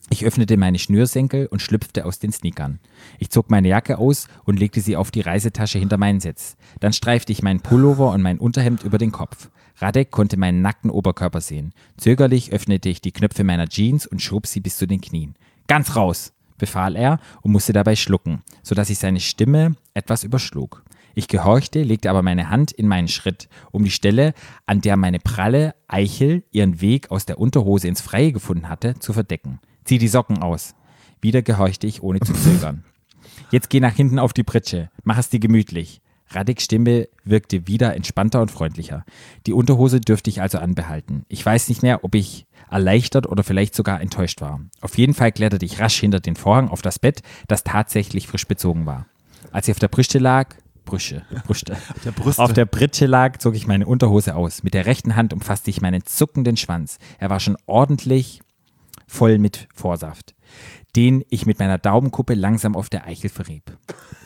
[0.09, 2.79] Ich öffnete meine Schnürsenkel und schlüpfte aus den Sneakern.
[3.19, 6.55] Ich zog meine Jacke aus und legte sie auf die Reisetasche hinter meinen Sitz.
[6.79, 9.49] Dann streifte ich meinen Pullover und mein Unterhemd über den Kopf.
[9.77, 11.73] Radek konnte meinen nackten Oberkörper sehen.
[11.97, 15.35] Zögerlich öffnete ich die Knöpfe meiner Jeans und schob sie bis zu den Knien.
[15.67, 20.83] Ganz raus, befahl er und musste dabei schlucken, sodass ich seine Stimme etwas überschlug.
[21.15, 24.33] Ich gehorchte, legte aber meine Hand in meinen Schritt, um die Stelle,
[24.65, 29.13] an der meine pralle Eichel ihren Weg aus der Unterhose ins Freie gefunden hatte, zu
[29.13, 29.59] verdecken.
[29.85, 30.75] Zieh die Socken aus.
[31.21, 32.83] Wieder gehorchte ich, ohne zu zögern.
[33.51, 34.89] Jetzt geh nach hinten auf die Pritsche.
[35.03, 36.01] Mach es dir gemütlich.
[36.29, 39.05] Radiks Stimme wirkte wieder entspannter und freundlicher.
[39.45, 41.25] Die Unterhose dürfte ich also anbehalten.
[41.27, 44.59] Ich weiß nicht mehr, ob ich erleichtert oder vielleicht sogar enttäuscht war.
[44.81, 48.47] Auf jeden Fall kletterte ich rasch hinter den Vorhang auf das Bett, das tatsächlich frisch
[48.47, 49.05] bezogen war.
[49.51, 51.77] Als ich auf der Brüste lag, Brüsche, Brüste.
[52.03, 52.41] Der Brüste.
[52.41, 54.63] Auf der Pritsche lag, zog ich meine Unterhose aus.
[54.63, 56.97] Mit der rechten Hand umfasste ich meinen zuckenden Schwanz.
[57.19, 58.41] Er war schon ordentlich
[59.07, 60.35] voll mit Vorsaft,
[60.95, 63.77] den ich mit meiner Daumenkuppe langsam auf der Eichel verrieb.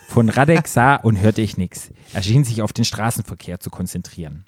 [0.07, 1.91] Von Radek sah und hörte ich nichts.
[2.13, 4.45] Er schien sich auf den Straßenverkehr zu konzentrieren.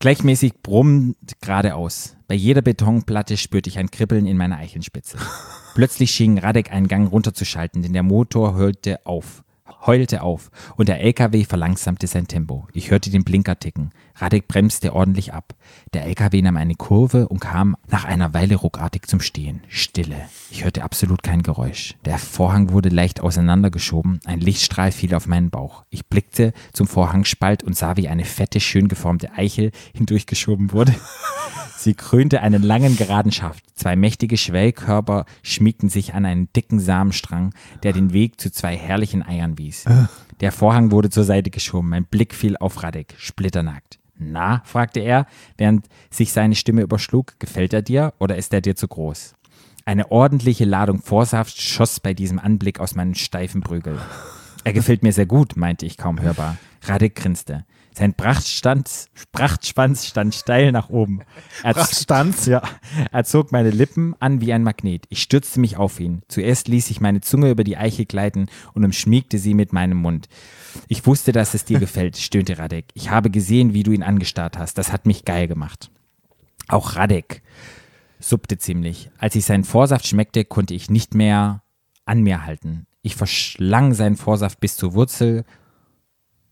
[0.00, 2.16] Gleichmäßig brummend geradeaus.
[2.26, 5.16] Bei jeder Betonplatte spürte ich ein Kribbeln in meiner Eichenspitze.
[5.74, 9.44] Plötzlich schien Radek einen Gang runterzuschalten, denn der Motor heulte auf.
[9.86, 12.66] Heulte auf und der LKW verlangsamte sein Tempo.
[12.72, 13.90] Ich hörte den Blinker ticken.
[14.14, 15.54] Radek bremste ordentlich ab.
[15.94, 19.62] Der LKW nahm eine Kurve und kam nach einer Weile ruckartig zum Stehen.
[19.68, 20.16] Stille.
[20.50, 21.96] Ich hörte absolut kein Geräusch.
[22.04, 24.20] Der Vorhang wurde leicht auseinandergeschoben.
[24.24, 25.84] Ein Lichtstrahl fiel auf meinen Bauch.
[25.90, 30.94] Ich blickte zum Vorhangspalt und sah, wie eine fette, schön geformte Eichel hindurchgeschoben wurde.
[31.82, 33.64] Sie krönte einen langen geraden Schaft.
[33.74, 39.26] Zwei mächtige Schwellkörper schmiegten sich an einen dicken Samenstrang, der den Weg zu zwei herrlichen
[39.26, 39.84] Eiern wies.
[40.40, 41.88] Der Vorhang wurde zur Seite geschoben.
[41.88, 43.98] Mein Blick fiel auf Radek, splitternackt.
[44.16, 45.26] Na, fragte er,
[45.58, 49.34] während sich seine Stimme überschlug, gefällt er dir oder ist er dir zu groß?
[49.84, 53.98] Eine ordentliche Ladung Vorsaft schoss bei diesem Anblick aus meinen steifen Prügel.
[54.62, 56.58] Er gefällt mir sehr gut, meinte ich kaum hörbar.
[56.82, 57.64] Radek grinste.
[57.94, 61.20] Sein Prachtstand, Prachtschwanz stand steil nach oben.
[61.62, 62.46] Er, Prachtstanz?
[62.46, 62.62] ja,
[63.10, 65.04] er zog meine Lippen an wie ein Magnet.
[65.10, 66.22] Ich stürzte mich auf ihn.
[66.28, 70.28] Zuerst ließ ich meine Zunge über die Eiche gleiten und umschmiegte sie mit meinem Mund.
[70.88, 72.86] Ich wusste, dass es dir gefällt, stöhnte Radek.
[72.94, 74.78] Ich habe gesehen, wie du ihn angestarrt hast.
[74.78, 75.90] Das hat mich geil gemacht.
[76.68, 77.42] Auch Radek
[78.20, 79.10] suppte ziemlich.
[79.18, 81.62] Als ich seinen Vorsaft schmeckte, konnte ich nicht mehr
[82.06, 82.86] an mir halten.
[83.02, 85.44] Ich verschlang seinen Vorsaft bis zur Wurzel.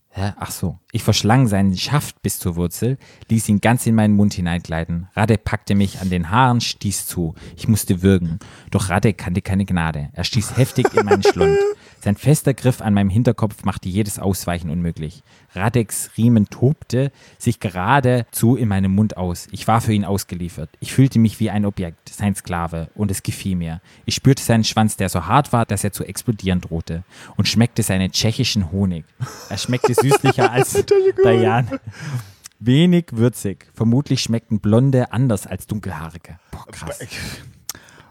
[0.09, 0.33] Hä?
[0.37, 0.77] Ach so.
[0.93, 2.97] Ich verschlang seinen Schaft bis zur Wurzel,
[3.29, 5.07] ließ ihn ganz in meinen Mund hineingleiten.
[5.15, 7.33] Radek packte mich an den Haaren, stieß zu.
[7.55, 8.39] Ich musste würgen.
[8.71, 10.09] Doch Radek kannte keine Gnade.
[10.11, 11.57] Er stieß heftig in meinen Schlund.
[12.03, 15.21] Sein fester Griff an meinem Hinterkopf machte jedes Ausweichen unmöglich.
[15.53, 19.47] Radeks Riemen tobte sich geradezu in meinem Mund aus.
[19.51, 20.69] Ich war für ihn ausgeliefert.
[20.79, 23.81] Ich fühlte mich wie ein Objekt, sein Sklave, und es gefiel mir.
[24.05, 27.03] Ich spürte seinen Schwanz, der so hart war, dass er zu explodieren drohte,
[27.37, 29.05] und schmeckte seinen tschechischen Honig.
[29.49, 30.80] Er schmeckte süßlicher als
[31.23, 31.79] Dayan.
[32.59, 33.67] Wenig würzig.
[33.73, 36.37] Vermutlich schmeckten Blonde anders als Dunkelhaarige.
[36.51, 36.99] Boah, krass.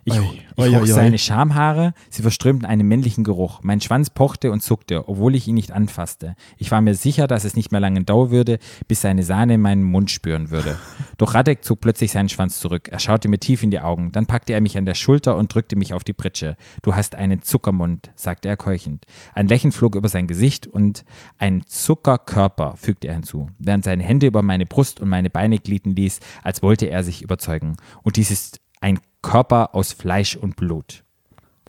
[0.04, 3.60] Ich, Oi, ich oi, oi, seine Schamhaare, sie verströmten einen männlichen Geruch.
[3.62, 6.36] Mein Schwanz pochte und zuckte, obwohl ich ihn nicht anfasste.
[6.56, 8.58] Ich war mir sicher, dass es nicht mehr lange dauern würde,
[8.88, 10.78] bis seine Sahne in meinen Mund spüren würde.
[11.18, 12.88] Doch Radek zog plötzlich seinen Schwanz zurück.
[12.90, 14.12] Er schaute mir tief in die Augen.
[14.12, 16.56] Dann packte er mich an der Schulter und drückte mich auf die Pritsche.
[16.82, 19.04] Du hast einen Zuckermund, sagte er keuchend.
[19.34, 21.04] Ein Lächeln flog über sein Gesicht und
[21.38, 25.94] ein Zuckerkörper, fügte er hinzu, während seine Hände über meine Brust und meine Beine glieden
[25.94, 27.76] ließ, als wollte er sich überzeugen.
[28.02, 31.04] Und dies ist ein Körper aus Fleisch und Blut.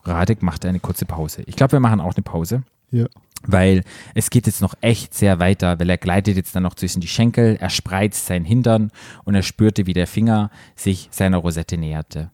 [0.03, 1.43] Radek machte eine kurze Pause.
[1.45, 3.05] Ich glaube, wir machen auch eine Pause, Ja.
[3.43, 3.83] weil
[4.15, 7.07] es geht jetzt noch echt sehr weiter, weil er gleitet jetzt dann noch zwischen die
[7.07, 8.91] Schenkel, er spreizt seinen Hintern
[9.25, 12.31] und er spürte, wie der Finger sich seiner Rosette näherte.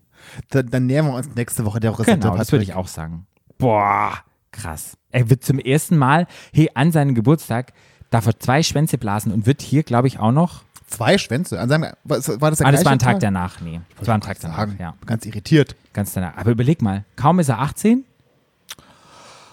[0.50, 2.18] Dann, dann nähern wir uns nächste Woche der Rosette.
[2.20, 3.28] Genau, das würde ich auch sagen.
[3.58, 4.14] Boah,
[4.52, 4.98] krass.
[5.12, 7.74] Er wird zum ersten Mal, hey, an seinem Geburtstag,
[8.10, 10.64] darf er zwei Schwänze blasen und wird hier, glaube ich, auch noch.
[10.88, 11.60] Zwei Schwänze.
[11.60, 13.82] An seinem, war das war das Ah, das war ein Tag danach, nee.
[14.00, 14.96] Das war ein Tag danach, ja.
[15.06, 15.76] Ganz irritiert.
[15.94, 16.38] Ganz danach.
[16.38, 18.06] Aber überleg mal, kaum ist er 18,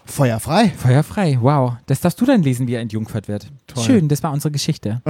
[0.06, 0.68] Feuerfrei.
[0.68, 1.38] feuerfrei.
[1.40, 1.76] Wow.
[1.86, 3.50] Das darfst du dann lesen, wie er entjungfert wird.
[3.66, 3.82] Toll.
[3.82, 5.02] Schön, das war unsere Geschichte.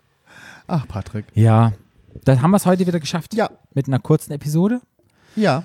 [0.66, 1.24] Ach, Patrick.
[1.34, 1.72] Ja.
[2.24, 3.34] Dann haben wir es heute wieder geschafft.
[3.34, 3.50] Ja.
[3.74, 4.80] Mit einer kurzen Episode.
[5.36, 5.64] Ja.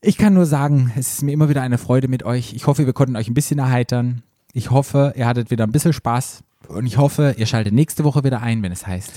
[0.00, 2.54] Ich kann nur sagen, es ist mir immer wieder eine Freude mit euch.
[2.54, 4.22] Ich hoffe, wir konnten euch ein bisschen erheitern.
[4.52, 6.42] Ich hoffe, ihr hattet wieder ein bisschen Spaß.
[6.66, 9.12] Und ich hoffe, ihr schaltet nächste Woche wieder ein, wenn es heißt.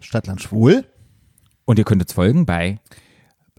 [0.00, 0.84] Stadtland Schwul,
[1.64, 2.78] Und ihr könnt uns folgen bei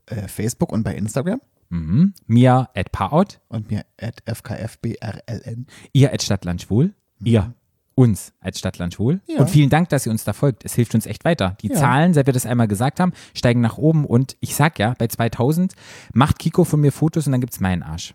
[0.07, 1.39] äh, Facebook und bei Instagram
[1.69, 5.65] mhm, mir at Paarout, und mir at fkfbrln.
[5.93, 6.93] ihr at Stadtlandschwul,
[7.23, 7.53] ihr
[7.95, 9.21] uns als Stadtlandschwul.
[9.25, 9.39] Ja.
[9.39, 10.65] Und vielen Dank, dass ihr uns da folgt.
[10.65, 11.55] Es hilft uns echt weiter.
[11.61, 11.75] Die Ja.
[11.75, 14.05] Zahlen, seit wir das einmal gesagt haben, steigen nach oben.
[14.05, 15.73] Und ich sag ja, bei 2000
[16.13, 18.13] macht Kiko von mir Fotos und dann gibt's meinen Arsch.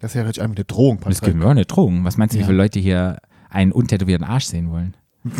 [0.00, 2.04] Das ja richtig einfach eine Drohung, Und das gibt mir auch eine Drohung.
[2.04, 2.46] Was meinst du, wie Ja.
[2.48, 3.18] viele Leute hier
[3.54, 4.96] einen untätowierten Arsch sehen wollen?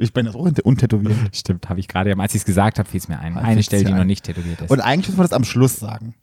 [0.00, 1.34] Ich bin das auch untätowiert.
[1.34, 3.36] Stimmt, habe ich gerade, als ich es gesagt habe, fiel es mir ein.
[3.36, 4.06] Eine Stelle, die noch ein.
[4.06, 4.70] nicht tätowiert ist.
[4.70, 6.14] Und eigentlich müssen wir das am Schluss sagen.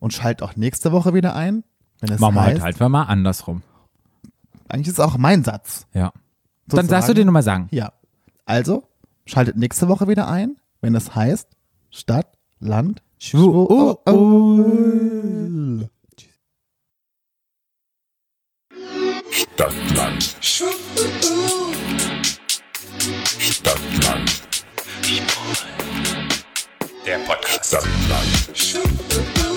[0.00, 1.62] Und schalt auch nächste Woche wieder ein,
[2.00, 3.62] wenn es Machen wir heute halt mal andersrum.
[4.68, 5.86] eigentlich ist es auch mein Satz.
[5.94, 6.12] Ja.
[6.66, 7.14] Dann darfst du sozusagen.
[7.18, 7.68] den nochmal sagen.
[7.70, 7.92] Ja.
[8.46, 8.82] Also,
[9.26, 11.46] schaltet nächste Woche wieder ein, wenn es heißt
[11.90, 12.26] Stadt,
[12.58, 13.68] Land, Schwul.
[13.70, 13.98] Oh,
[19.32, 20.22] Stadtland.
[23.40, 24.42] Stadtland.
[27.06, 27.64] Der Podcast.
[27.66, 29.51] Stadtland.